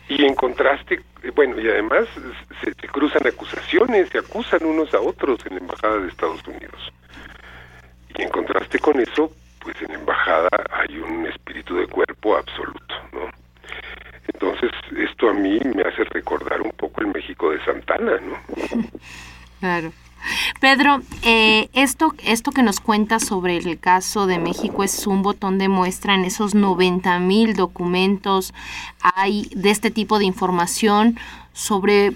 [0.08, 1.00] Y en contraste,
[1.34, 2.08] bueno, y además
[2.62, 6.92] se, cruzan acusaciones, se acusan unos a otros en la Embajada de Estados Unidos.
[8.16, 9.30] Y en contraste con eso,
[9.60, 13.30] pues en la Embajada hay un espíritu de cuerpo absoluto, ¿no?
[14.32, 18.38] Entonces, esto a mí me hace recordar un poco el México de Santana, ¿no?
[19.60, 19.92] Claro.
[20.60, 25.58] Pedro, eh, esto, esto que nos cuenta sobre el caso de México es un botón
[25.58, 28.54] de muestra en esos 90 mil documentos.
[29.00, 31.18] Hay de este tipo de información
[31.52, 32.12] sobre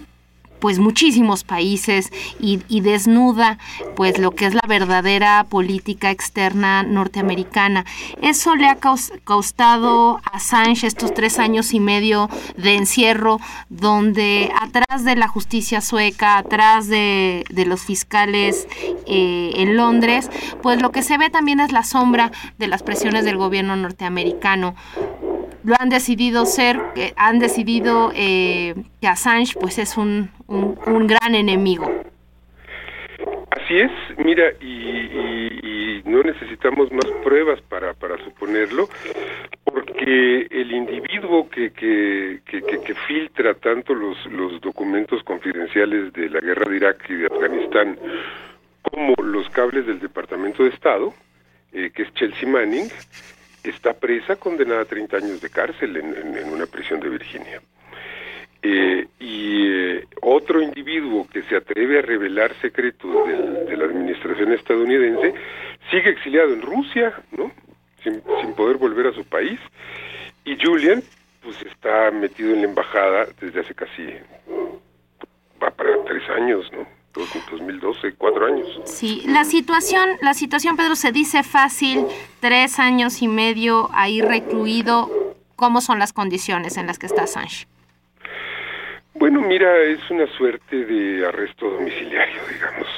[0.62, 3.58] pues muchísimos países y, desnuda
[3.96, 7.84] pues lo que es la verdadera política externa norteamericana.
[8.22, 8.78] Eso le ha
[9.24, 13.40] costado a Sánchez estos tres años y medio de encierro
[13.70, 18.68] donde atrás de la justicia sueca, atrás de, los fiscales
[19.06, 20.30] eh, en Londres,
[20.62, 24.76] pues lo que se ve también es la sombra de las presiones del gobierno norteamericano
[25.64, 26.80] lo han decidido ser,
[27.16, 31.90] han decidido eh, que Assange pues es un, un, gran enemigo.
[33.50, 38.88] Así es, mira, y, no necesitamos más pruebas para, para suponerlo,
[39.64, 46.68] porque el individuo que, que, que, filtra tanto los, los documentos confidenciales de la guerra
[46.68, 47.98] de Irak y de Afganistán
[48.82, 51.14] como los cables del Departamento de Estado,
[51.72, 52.88] eh, que es Chelsea Manning,
[53.64, 57.60] está presa condenada a 30 años de cárcel en, una prisión de Virginia.
[58.64, 63.26] Eh, y eh, otro individuo que se atreve a revelar secretos
[63.66, 65.34] de la administración estadounidense
[65.90, 67.50] sigue exiliado en Rusia, ¿no?
[68.02, 68.20] Sin,
[68.54, 69.58] poder volver a su país.
[70.44, 71.02] Y Julian,
[71.42, 74.06] pues está metido en la embajada desde hace casi,
[75.62, 77.01] va para tres años, ¿no?
[77.12, 78.68] 2012, cuatro años.
[78.84, 82.06] Sí, la situación, la situación, Pedro, se dice fácil,
[82.40, 85.10] tres años y medio ahí recluido.
[85.56, 87.66] ¿Cómo son las condiciones en las que está Assange?
[89.14, 92.88] Bueno, mira, es una suerte de arresto domiciliario, digamos,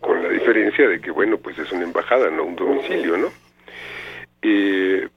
[0.00, 3.28] con la diferencia de que, bueno, pues es una embajada, no un domicilio, ¿no?
[4.42, 5.08] Eh,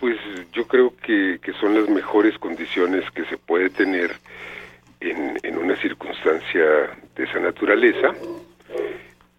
[0.00, 0.16] pues
[0.52, 4.16] yo creo que, que son las mejores condiciones que se puede tener
[5.10, 6.64] en, una circunstancia
[7.14, 8.12] de esa naturaleza,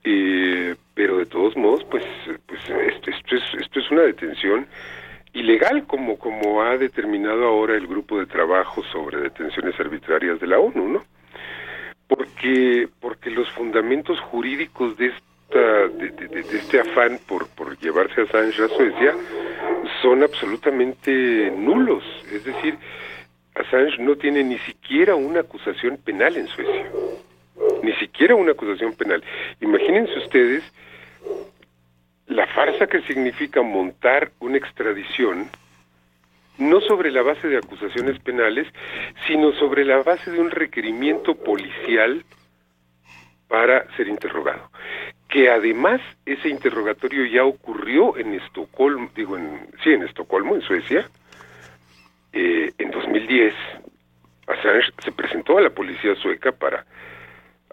[0.04, 2.04] eh, pero de todos modos, pues,
[2.46, 4.68] pues esto, esto, es, esto es una detención
[5.34, 10.60] ilegal, como, como ha determinado ahora el grupo de trabajo sobre detenciones arbitrarias de la
[10.60, 11.04] ONU, ¿no?
[12.08, 18.28] Porque, porque los fundamentos jurídicos de esta, de, de, este afán por, por llevarse a
[18.28, 19.16] Sánchez a Suecia
[20.02, 22.04] son absolutamente nulos.
[22.32, 22.78] Es decir,
[23.56, 26.90] Assange no tiene ni siquiera una acusación penal en Suecia.
[27.84, 29.24] Ni siquiera una acusación penal.
[29.62, 30.64] Imagínense ustedes
[32.28, 35.50] la farsa que significa montar una extradición
[36.58, 38.68] no sobre la base de acusaciones penales,
[39.28, 42.24] sino sobre la base de un requerimiento policial
[43.48, 44.70] para ser interrogado.
[45.30, 51.10] Que además ese interrogatorio ya ocurrió en Estocolmo, digo, en, sí, en Estocolmo, en Suecia,
[52.34, 53.54] eh, en 2010,
[54.48, 56.86] Assange se presentó a la policía sueca para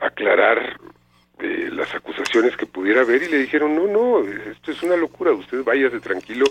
[0.01, 0.79] aclarar
[1.39, 5.33] eh, las acusaciones que pudiera haber y le dijeron, no, no, esto es una locura,
[5.33, 6.45] usted váyase tranquilo,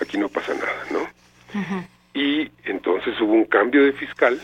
[0.00, 1.08] aquí no pasa nada, ¿no?
[2.14, 4.40] Y entonces hubo un cambio de fiscal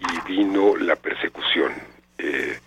[0.00, 1.72] y vino la persecución,
[2.18, 2.58] eh,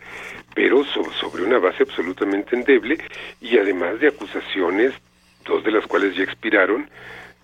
[0.55, 2.97] pero sobre una base absolutamente endeble
[3.41, 4.93] y además de acusaciones,
[5.43, 6.89] dos de las cuales ya expiraron,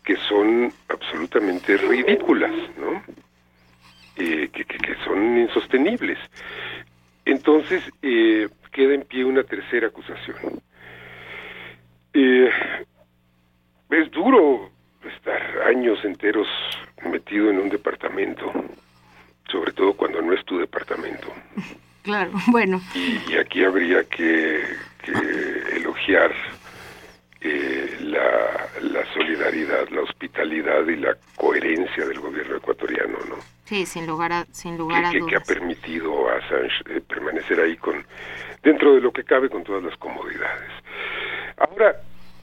[0.08, 3.03] que son absolutamente ridículas, ¿no?
[4.16, 6.18] Eh, que, son insostenibles.
[7.26, 10.62] Entonces, eh, queda en pie una tercera acusación.
[12.14, 12.49] Eh,
[13.89, 14.72] es duro
[15.14, 16.47] estar años enteros
[17.03, 18.49] metido en un departamento,
[19.51, 21.28] sobre todo cuando no es tu departamento.
[22.03, 22.80] Claro, bueno.
[22.95, 24.64] Y, aquí habría que,
[25.03, 26.34] que elogiar
[27.42, 33.36] eh, la, solidaridad, la hospitalidad y la coherencia del gobierno ecuatoriano, ¿no?
[33.66, 35.30] Sí, sin lugar a, sin lugar que, dudas.
[35.30, 38.06] Que ha permitido a Assange eh, permanecer permanecer ahí con
[38.64, 40.72] dentro de lo que cabe con todas las comodidades.
[41.58, 41.96] Ahora,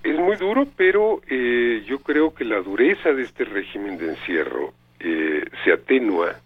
[0.05, 4.75] es muy duro, pero eh, yo creo que la dureza de este régimen de encierro
[5.01, 6.37] eh, se atenúa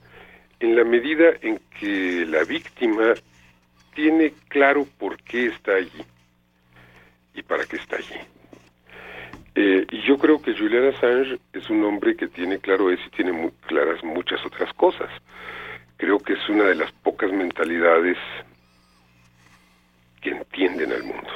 [0.61, 3.15] en la medida en que la víctima
[3.95, 6.05] tiene claro por qué está allí
[7.35, 8.21] y para qué está allí.
[9.61, 13.17] Eh, y yo creo que Julian Assange es un hombre que tiene claro eso y
[13.17, 15.11] tiene muy claras muchas otras cosas.
[15.97, 18.17] Creo que es una de las pocas mentalidades
[20.23, 21.31] que entienden al mundo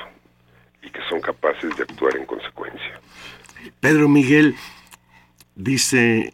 [0.85, 3.01] y que son capaces de actuar en consecuencia.
[3.81, 4.55] Pedro Miguel
[5.57, 6.33] dice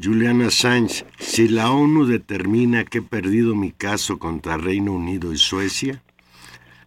[0.00, 5.38] Juliana Assange, si la ONU determina que he perdido mi caso contra Reino Unido y
[5.38, 6.00] Suecia,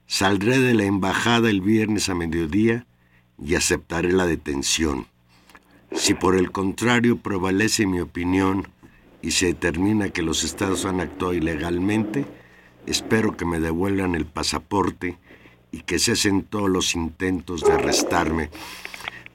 [0.07, 2.85] saldré de la embajada el viernes a mediodía
[3.43, 5.07] y aceptaré la detención.
[5.91, 8.67] Si por el contrario prevalece mi opinión
[9.21, 12.25] y se determina que los estados han actuado ilegalmente,
[12.85, 15.17] espero que me devuelvan el pasaporte
[15.71, 18.49] y que cesen todos los intentos de arrestarme.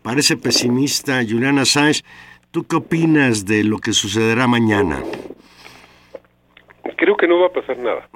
[0.03, 2.03] Parece pesimista Julian Assange.
[2.51, 5.03] ¿Tú qué opinas de lo que sucederá mañana?
[6.97, 8.09] Creo que no va a pasar nada.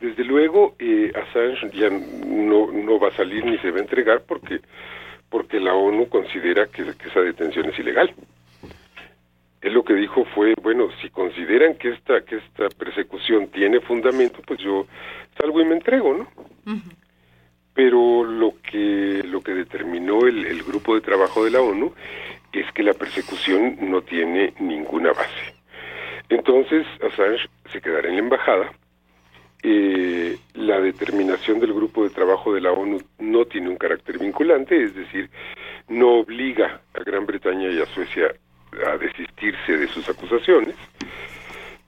[0.00, 4.22] Desde luego, eh, Assange ya no, no va a salir ni se va a entregar
[4.26, 4.60] porque,
[5.28, 8.14] porque la ONU considera que, que esa detención es ilegal.
[9.60, 14.40] Él lo que dijo fue, bueno, si consideran que esta, que esta persecución tiene fundamento,
[14.46, 14.86] pues yo
[15.38, 16.28] salgo y me entrego, ¿no?
[17.74, 21.92] Pero lo que, lo que determinó el, el grupo de trabajo de la ONU
[22.52, 25.54] es que la persecución no tiene ninguna base.
[26.30, 28.72] Entonces, Assange se quedará en la embajada.
[29.62, 34.82] Eh, la determinación del grupo de trabajo de la ONU no tiene un carácter vinculante,
[34.82, 35.28] es decir,
[35.88, 38.32] no obliga a Gran Bretaña y a Suecia
[38.86, 40.76] a desistirse de sus acusaciones,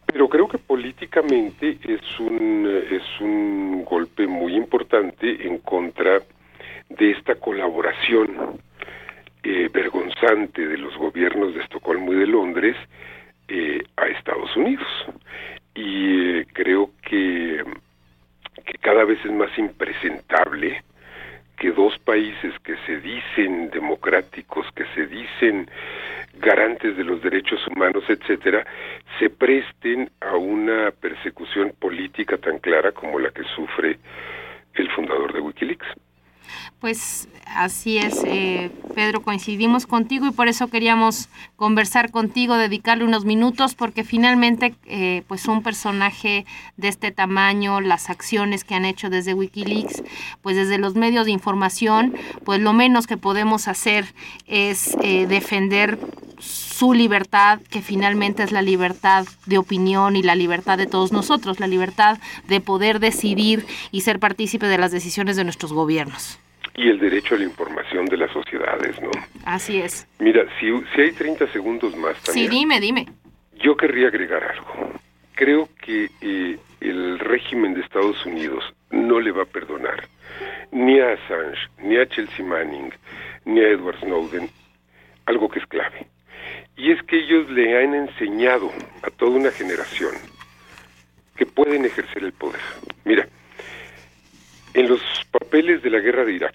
[0.04, 6.20] pero creo que políticamente es un, es un golpe muy importante en contra
[6.90, 8.60] de esta colaboración
[9.42, 12.76] eh, vergonzante de los gobiernos de Estocolmo y de Londres
[13.48, 14.86] eh, a Estados Unidos.
[15.74, 17.64] Y eh, creo que,
[18.64, 20.82] que cada vez es más impresentable
[21.56, 25.70] que dos países que se dicen democráticos, que se dicen
[26.34, 28.66] garantes de los derechos humanos, etcétera,
[29.18, 33.98] se presten a una persecución política tan clara como la que sufre
[34.74, 35.86] el fundador de Wikileaks.
[36.80, 43.24] Pues así es, eh, Pedro, coincidimos contigo y por eso queríamos conversar contigo, dedicarle unos
[43.24, 46.44] minutos, porque finalmente, eh, pues un personaje
[46.76, 50.02] de este tamaño, las acciones que han hecho desde Wikileaks,
[50.40, 54.14] pues desde los medios de información, pues lo menos que podemos hacer
[54.46, 55.98] es eh, defender
[56.38, 61.60] su libertad, que finalmente es la libertad de opinión y la libertad de todos nosotros,
[61.60, 66.41] la libertad de poder decidir y ser partícipe de las decisiones de nuestros gobiernos
[66.74, 69.10] y el derecho a la información de las sociedades, ¿no?
[69.44, 70.06] Así es.
[70.18, 73.06] Mira, si, si hay 30 segundos más Sí, dime, dime.
[73.54, 74.92] Yo querría agregar algo.
[75.34, 80.08] Creo que eh, el régimen de Estados Unidos no le va a perdonar
[80.70, 82.92] ni a Assange, ni a Chelsea Manning,
[83.44, 84.50] ni a Edward Snowden
[85.26, 86.06] algo que es clave.
[86.76, 90.12] Y es que ellos le han enseñado a toda una generación
[91.36, 92.60] que pueden ejercer el poder.
[93.04, 93.28] Mira,
[94.74, 95.00] en los
[95.30, 96.54] papeles de la guerra de Irak,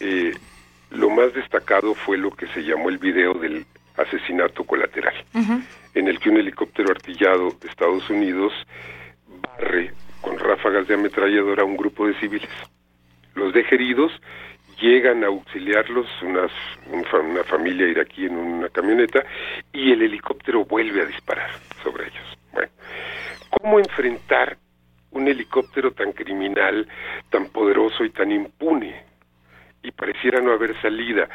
[0.00, 0.32] eh,
[0.90, 3.64] lo más destacado fue lo que se llamó el video del
[3.96, 5.14] asesinato colateral,
[5.94, 8.52] en el que un helicóptero artillado de Estados Unidos
[9.26, 12.48] barre con ráfagas de ametralladora a un grupo de civiles.
[13.34, 14.12] Los deja heridos,
[14.80, 16.52] llegan a auxiliarlos unas,
[16.90, 19.24] una familia iraquí en una camioneta
[19.72, 21.50] y el helicóptero vuelve a disparar
[21.82, 22.38] sobre ellos.
[22.52, 22.70] Bueno,
[23.50, 24.56] ¿cómo enfrentar
[25.18, 26.88] un helicóptero tan criminal,
[27.30, 29.04] tan poderoso y tan impune,
[29.82, 31.28] y pareciera no haber salida.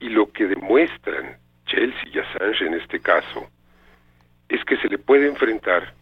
[0.00, 3.48] Y lo que demuestran Chelsea y Assange en este caso
[4.48, 5.94] es que se le puede enfrentar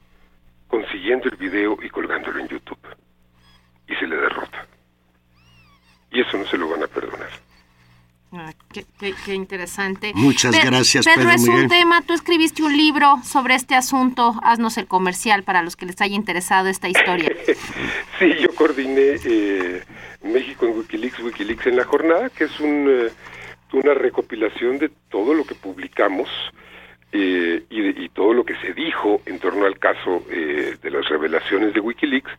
[0.69, 2.79] consiguiendo el video y colgándolo en YouTube.
[3.89, 4.67] Y se le derrota.
[6.11, 7.46] Y eso no se lo van a perdonar.
[8.33, 10.13] Ah, qué, interesante.
[10.15, 11.21] Muchas gracias, Pedro.
[11.21, 15.63] Pedro, es un tema, tú escribiste un libro sobre este asunto, haznos el comercial para
[15.63, 17.31] los que les haya interesado esta historia.
[18.19, 19.83] sí, yo coordiné eh,
[20.25, 23.13] México en Wikileaks, Wikileaks en la jornada, que es un, eh,
[23.73, 26.29] una recopilación de todo lo que publicamos
[27.13, 31.75] eh, y, todo lo que se dijo en torno al caso eh, de las revelaciones
[31.75, 32.31] de Wikileaks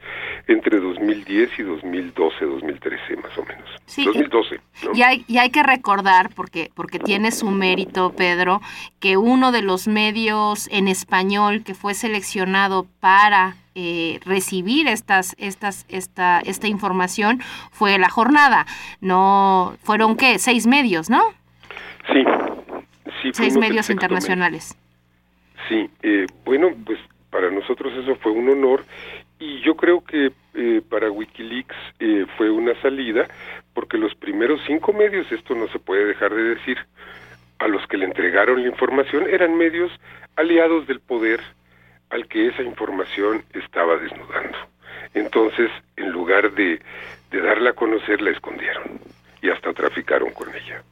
[0.48, 3.70] entre 2010 y 2012, 2013 más o menos.
[3.86, 4.60] Sí, 2012.
[4.94, 8.62] Y, hay, y hay que recordar, porque, porque tiene su mérito, Pedro,
[9.00, 15.86] que uno de los medios en español que fue seleccionado para eh, recibir estas, estas,
[15.90, 17.40] esta, esta información
[17.72, 18.66] fue la jornada.
[19.00, 21.22] No, fueron qué, seis medios, ¿no?
[22.12, 22.24] Sí,
[23.22, 23.32] sí.
[23.34, 24.76] Seis medios internacionales.
[25.68, 27.00] Sí, eh, bueno, pues
[27.30, 28.86] para nosotros eso fue un honor
[29.40, 33.28] y yo creo que eh, para Wikileaks eh, fue una salida
[33.74, 36.78] porque los primeros cinco medios, esto no se puede dejar de decir,
[37.60, 39.92] a los que le entregaron la información eran medios
[40.36, 41.42] aliados del poder
[42.10, 44.58] al que esa información estaba desnudando.
[45.14, 46.80] Entonces, en lugar de,
[47.32, 49.00] de darla a conocer, la escondieron
[49.42, 50.84] y hasta traficaron con ella.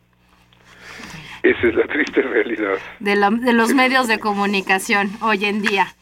[1.46, 2.74] Esa es la triste realidad.
[3.00, 5.94] De, la- de los medios de comunicación hoy en día.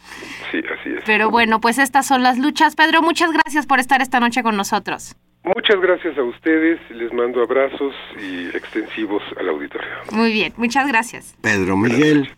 [0.52, 1.04] Sí, así es.
[1.06, 2.76] Pero bueno, pues estas son las luchas.
[2.76, 5.16] Pedro, muchas gracias por estar esta noche con nosotros.
[5.44, 9.90] Muchas gracias a ustedes, les mando abrazos y extensivos al auditorio.
[10.12, 11.36] Muy bien, muchas gracias.
[11.42, 12.30] Pedro Miguel,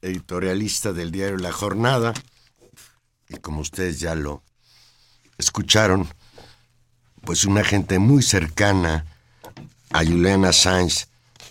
[0.00, 2.14] editorialista del diario La Jornada,
[3.28, 4.42] y como ustedes ya lo
[5.36, 6.08] escucharon,
[7.26, 9.04] pues una gente muy cercana
[9.92, 11.04] a Julian Assange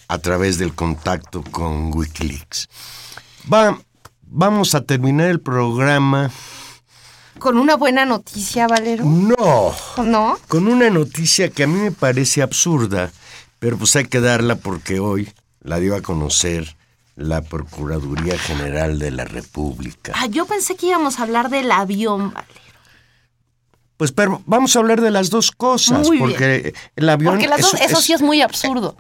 [0.10, 2.68] a través del contacto con Wikileaks.
[3.52, 3.78] Va,
[4.24, 6.32] vamos a terminar el programa.
[7.38, 9.06] Con una buena noticia, Valero.
[9.06, 10.38] No, ¿No?
[10.50, 13.12] con una noticia que a mí me parece absurda,
[13.60, 15.32] pero pues hay que darla porque hoy
[15.62, 16.76] la dio a conocer
[17.16, 20.14] la Procuraduría General de la República.
[20.16, 22.54] Ah, yo pensé que íbamos a hablar del avión, Valero.
[23.98, 26.30] Pues pero vamos a hablar de las dos cosas, Muy bien.
[26.30, 28.96] porque el avión Porque las es- dos- eso es- sí es muy absurdo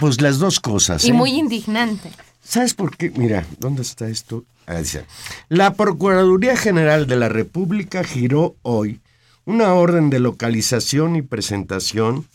[0.00, 1.04] pues las dos cosas.
[1.04, 1.12] y ¿eh?
[1.12, 2.10] muy indignante.
[2.42, 3.10] ¿Sabes por qué?
[3.10, 4.44] Mira, ¿dónde está esto?
[4.66, 5.04] Ah, dice,
[5.48, 9.00] La Procuraduría General de la República giró hoy
[9.44, 12.26] una orden de localización y presentación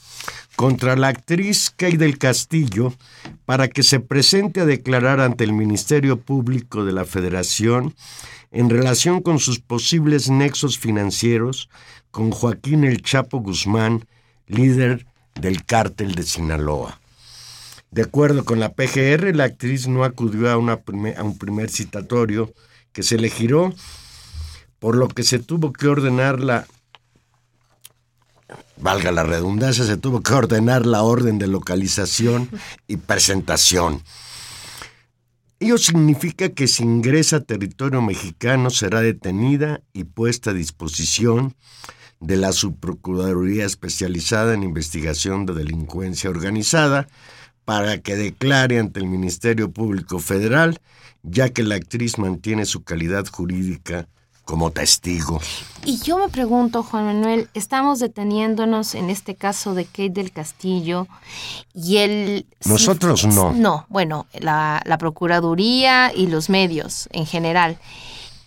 [0.55, 2.93] contra la actriz Kay del Castillo
[3.45, 7.95] para que se presente a declarar ante el Ministerio Público de la Federación
[8.51, 11.70] en relación con sus posibles nexos financieros
[12.11, 14.05] con Joaquín El Chapo Guzmán,
[14.47, 15.05] líder
[15.36, 17.01] del cártel de Sinaloa.
[17.92, 22.54] De acuerdo con la PGR, la actriz no acudió a, un primer citatorio
[22.92, 23.74] que se le giró,
[24.80, 26.68] por lo que se tuvo que ordenar la...
[28.78, 32.50] Valga la redundancia, se tuvo que ordenar la orden de localización
[32.88, 34.04] y presentación.
[35.60, 41.56] Ello significa que si ingresa a territorio mexicano será detenida y puesta a disposición
[42.20, 47.08] de la Subprocuraduría Especializada en Investigación de Delincuencia Organizada
[47.66, 50.80] para que declare ante el Ministerio Público Federal,
[51.24, 54.07] ya que la actriz mantiene su calidad jurídica
[54.45, 55.41] como testigo.
[55.84, 61.07] Y yo me pregunto, Juan Manuel, estamos deteniéndonos en este caso de Kate del Castillo
[61.74, 62.45] y el...
[62.63, 63.53] Nosotros no.
[63.53, 67.80] No, bueno, la, la Procuraduría y los medios en general.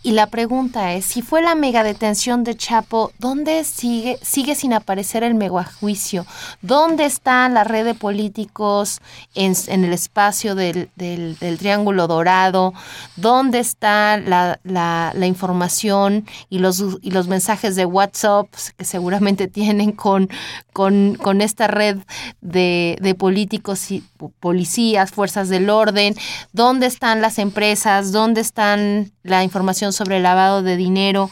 [0.00, 4.72] Y la pregunta es, si fue la mega detención de Chapo, ¿dónde sigue, sigue sin
[4.72, 6.24] aparecer el megajuicio?
[6.62, 9.00] ¿Dónde está la red de políticos
[9.34, 12.74] en, en el espacio del, del- Triángulo Dorado?
[13.16, 18.46] ¿Dónde está la, la- la información y los, y los mensajes de WhatsApp
[18.76, 20.30] que seguramente tienen con,
[20.72, 21.98] con, con esta red
[22.40, 24.04] de, de políticos y
[24.38, 26.14] policías, fuerzas del orden?
[26.52, 28.12] ¿Dónde están las empresas?
[28.12, 31.30] ¿Dónde están la información sobre el lavado de dinero?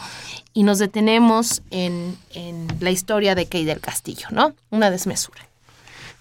[0.53, 4.55] Y nos detenemos en, en la historia de Key del Castillo, ¿no?
[4.71, 5.47] Una desmesura.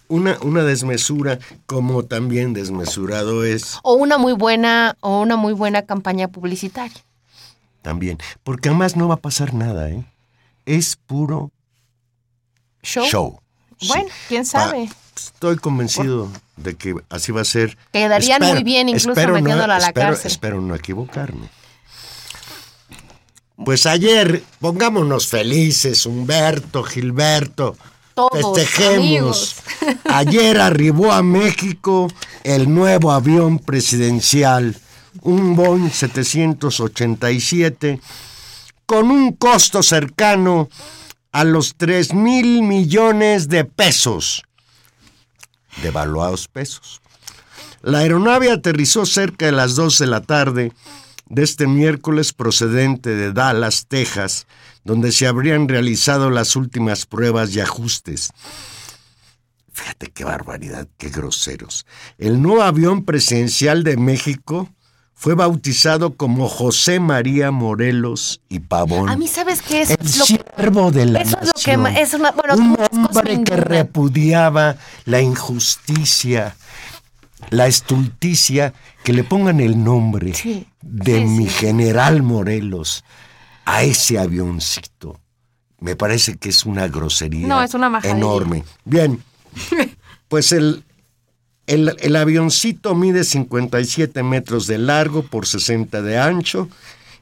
[0.08, 5.82] Una, una desmesura, como también desmesurado es O una muy buena, o una muy buena
[5.84, 7.02] campaña publicitaria.
[7.82, 10.04] también, porque además no va a pasar nada, ¿eh?
[10.66, 11.52] Es puro
[12.84, 13.06] Show.
[13.06, 13.40] show.
[13.80, 13.88] Sí.
[13.88, 14.90] Bueno, quién Pa- sabe.
[15.16, 17.78] Estoy convencido de que así va a ser.
[17.92, 20.32] Quedarían muy bien incluso no- metiéndola a la espero- cárcel.
[20.32, 21.50] Espero no equivocarme.
[23.64, 27.78] Pues ayer, pongámonos felices, Humberto, Gilberto.
[28.14, 28.98] Todos, Festejemos.
[28.98, 29.56] amigos.
[30.06, 32.08] Ayer arribó a México
[32.44, 34.78] el nuevo avión presidencial,
[35.22, 38.00] un Boeing 787,
[38.86, 40.70] con un costo cercano
[41.32, 44.44] a los 3 mil millones de pesos,
[45.82, 47.02] devaluados pesos.
[47.82, 50.72] La aeronave aterrizó cerca de las 2 de la tarde
[51.28, 54.48] de este miércoles procedente de Dallas, Texas,
[54.84, 58.30] donde se habrían realizado las últimas pruebas y ajustes.
[59.72, 61.86] Fíjate qué barbaridad, qué groseros.
[62.18, 64.70] El nuevo avión presidencial de México
[65.14, 69.10] fue bautizado como José María Morelos y Pavón.
[69.10, 69.90] A mí, ¿sabes qué es?
[69.92, 73.56] el lo- siervo de la eso es lo que es una- bueno, un hombre que
[73.58, 76.56] repudiaba la injusticia,
[77.50, 78.74] la estulticia,
[79.04, 81.50] que le pongan el nombre Sí, de sí, mi sí.
[81.50, 83.04] general Morelos.
[83.66, 85.20] a ese avioncito.
[85.80, 88.18] Me parece que es una grosería No, es una majadería.
[88.18, 88.64] enorme.
[88.86, 89.22] Bien,
[90.28, 90.84] pues el,
[91.68, 96.70] el, el avioncito mide 57 metros de largo por 60 de ancho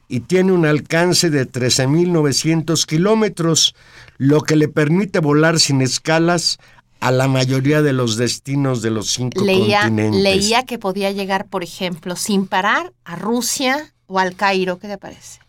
[0.08, 3.74] y tiene un alcance de 13.900 kilómetros,
[4.18, 6.58] lo que le permite volar sin escalas
[7.00, 10.22] a la mayoría de los destinos de los cinco Leía, continentes.
[10.22, 14.78] leía que podía llegar, por ejemplo, sin parar a Rusia o al Cairo.
[14.78, 15.40] ¿Qué te parece?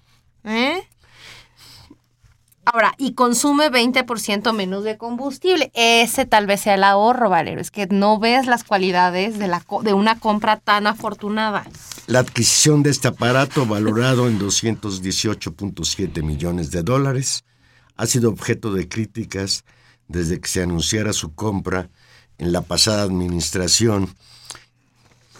[0.43, 0.81] ¿Eh?
[2.65, 5.71] Ahora, y consume 20% menos de combustible.
[5.75, 7.61] Ese tal vez sea el ahorro, Valero.
[7.61, 11.67] Es que no ves las cualidades de, la, de una compra tan afortunada.
[12.07, 17.45] La adquisición de este aparato, valorado en 218.7 millones de dólares,
[17.97, 19.63] ha sido objeto de críticas
[20.07, 21.89] desde que se anunciara su compra
[22.37, 24.15] en la pasada administración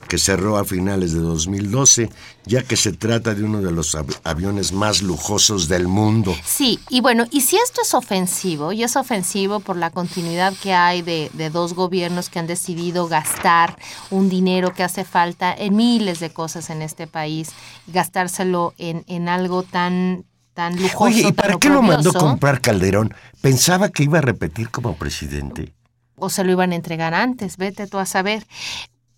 [0.07, 2.11] que cerró a finales de 2012,
[2.45, 6.36] ya que se trata de uno de los av- aviones más lujosos del mundo.
[6.45, 10.74] Sí, y bueno, y si esto es ofensivo, y es ofensivo por la continuidad que
[10.74, 13.80] hay de, de dos gobiernos que han decidido gastar
[14.11, 17.49] un dinero que hace falta en miles de cosas en este país,
[17.88, 20.24] gastárselo en, en algo tan,
[20.56, 21.03] tan lujoso.
[21.03, 23.14] Oye, ¿y tan para qué lo mandó comprar Calderón?
[23.41, 25.74] Pensaba que iba a repetir como presidente.
[26.18, 28.47] O se lo iban a entregar antes, vete tú a saber.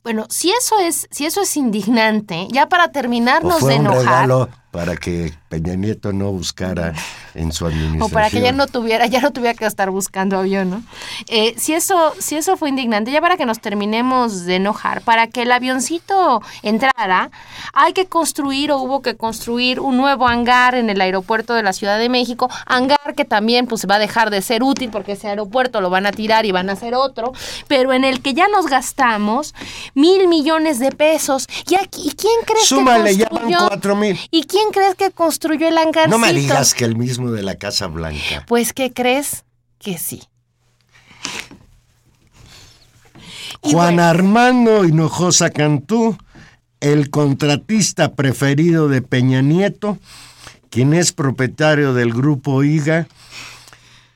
[0.03, 3.85] Bueno, si eso es, si eso es indignante, ya para O terminarnos fue de un
[3.85, 4.03] enojar.
[4.03, 6.93] regalo para que Peña Nieto no buscara
[7.33, 8.01] en su administración.
[8.01, 10.83] O para que ya no tuviera, ya no tuviera que estar buscando avión, ¿no?
[11.27, 15.27] Eh, si eso, si eso fue indignante, ya para que nos terminemos de enojar, para
[15.27, 17.31] que el avioncito entrara,
[17.73, 21.73] hay que construir o hubo que construir un nuevo hangar en el aeropuerto de la
[21.73, 25.27] Ciudad de México, hangar que también pues va a dejar de ser útil porque ese
[25.29, 27.31] aeropuerto lo van a tirar y van a hacer otro,
[27.67, 29.55] pero en el que ya nos gastamos
[29.93, 31.47] mil millones de pesos.
[31.69, 33.67] ¿Y, aquí, ¿y quién crees Súmale, que ya van construyó?
[33.67, 34.19] cuatro mil.
[34.31, 36.09] ¿Y quién crees que construyó el hangarcito?
[36.09, 38.45] No me digas que el mismo de la Casa Blanca.
[38.47, 39.45] Pues, ¿qué crees?
[39.79, 40.21] Que sí.
[43.63, 46.17] Y Juan bueno, Armando Hinojosa Cantú,
[46.79, 49.97] el contratista preferido de Peña Nieto,
[50.69, 53.07] quien es propietario del grupo IGA,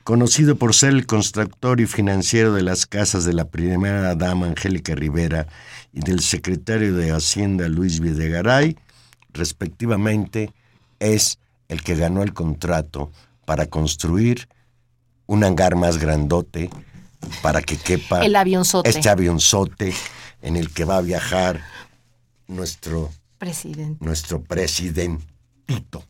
[0.04, 4.94] conocido por ser el constructor y financiero de las casas de la primera dama Angélica
[4.94, 5.46] Rivera
[5.92, 8.76] y del secretario de Hacienda Luis Videgaray,
[9.32, 10.52] respectivamente,
[10.98, 13.10] es el que ganó el contrato
[13.44, 14.48] para construir
[15.26, 16.70] un hangar más grandote
[17.42, 18.88] para que quepa El avionzote.
[18.90, 19.94] este avionzote
[20.42, 21.62] en el que va a viajar
[22.48, 24.04] nuestro, presidente.
[24.04, 26.04] nuestro presidentito.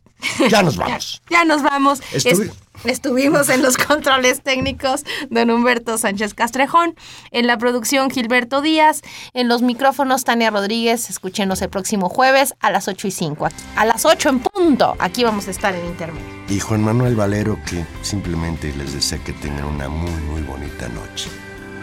[0.51, 1.23] Ya nos vamos.
[1.31, 2.01] Ya nos vamos.
[2.13, 2.53] Estuvi- Es-
[2.85, 6.95] estuvimos en los controles técnicos, don Humberto Sánchez Castrejón,
[7.31, 9.03] en la producción Gilberto Díaz,
[9.35, 11.09] en los micrófonos Tania Rodríguez.
[11.11, 13.49] Escúchenos el próximo jueves a las 8 y 5.
[13.77, 14.97] A las 8 en punto.
[14.99, 16.27] Aquí vamos a estar en intermedio.
[16.49, 21.29] Y Juan Manuel Valero que simplemente les desea que tengan una muy, muy bonita noche.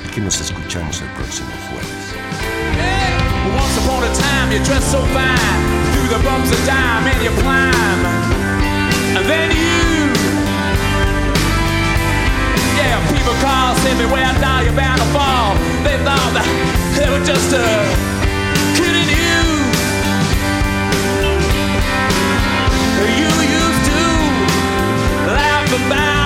[0.07, 3.09] Aquí nos escuchamos el próximo jueves.
[9.29, 10.09] than you.
[12.81, 15.53] Yeah, people call, send me where I die, you're bound to fall.
[15.85, 16.47] They thought that
[16.97, 19.41] they were just uh, a kid in you.
[23.19, 23.29] You
[23.61, 24.01] used to
[25.29, 26.18] laugh about.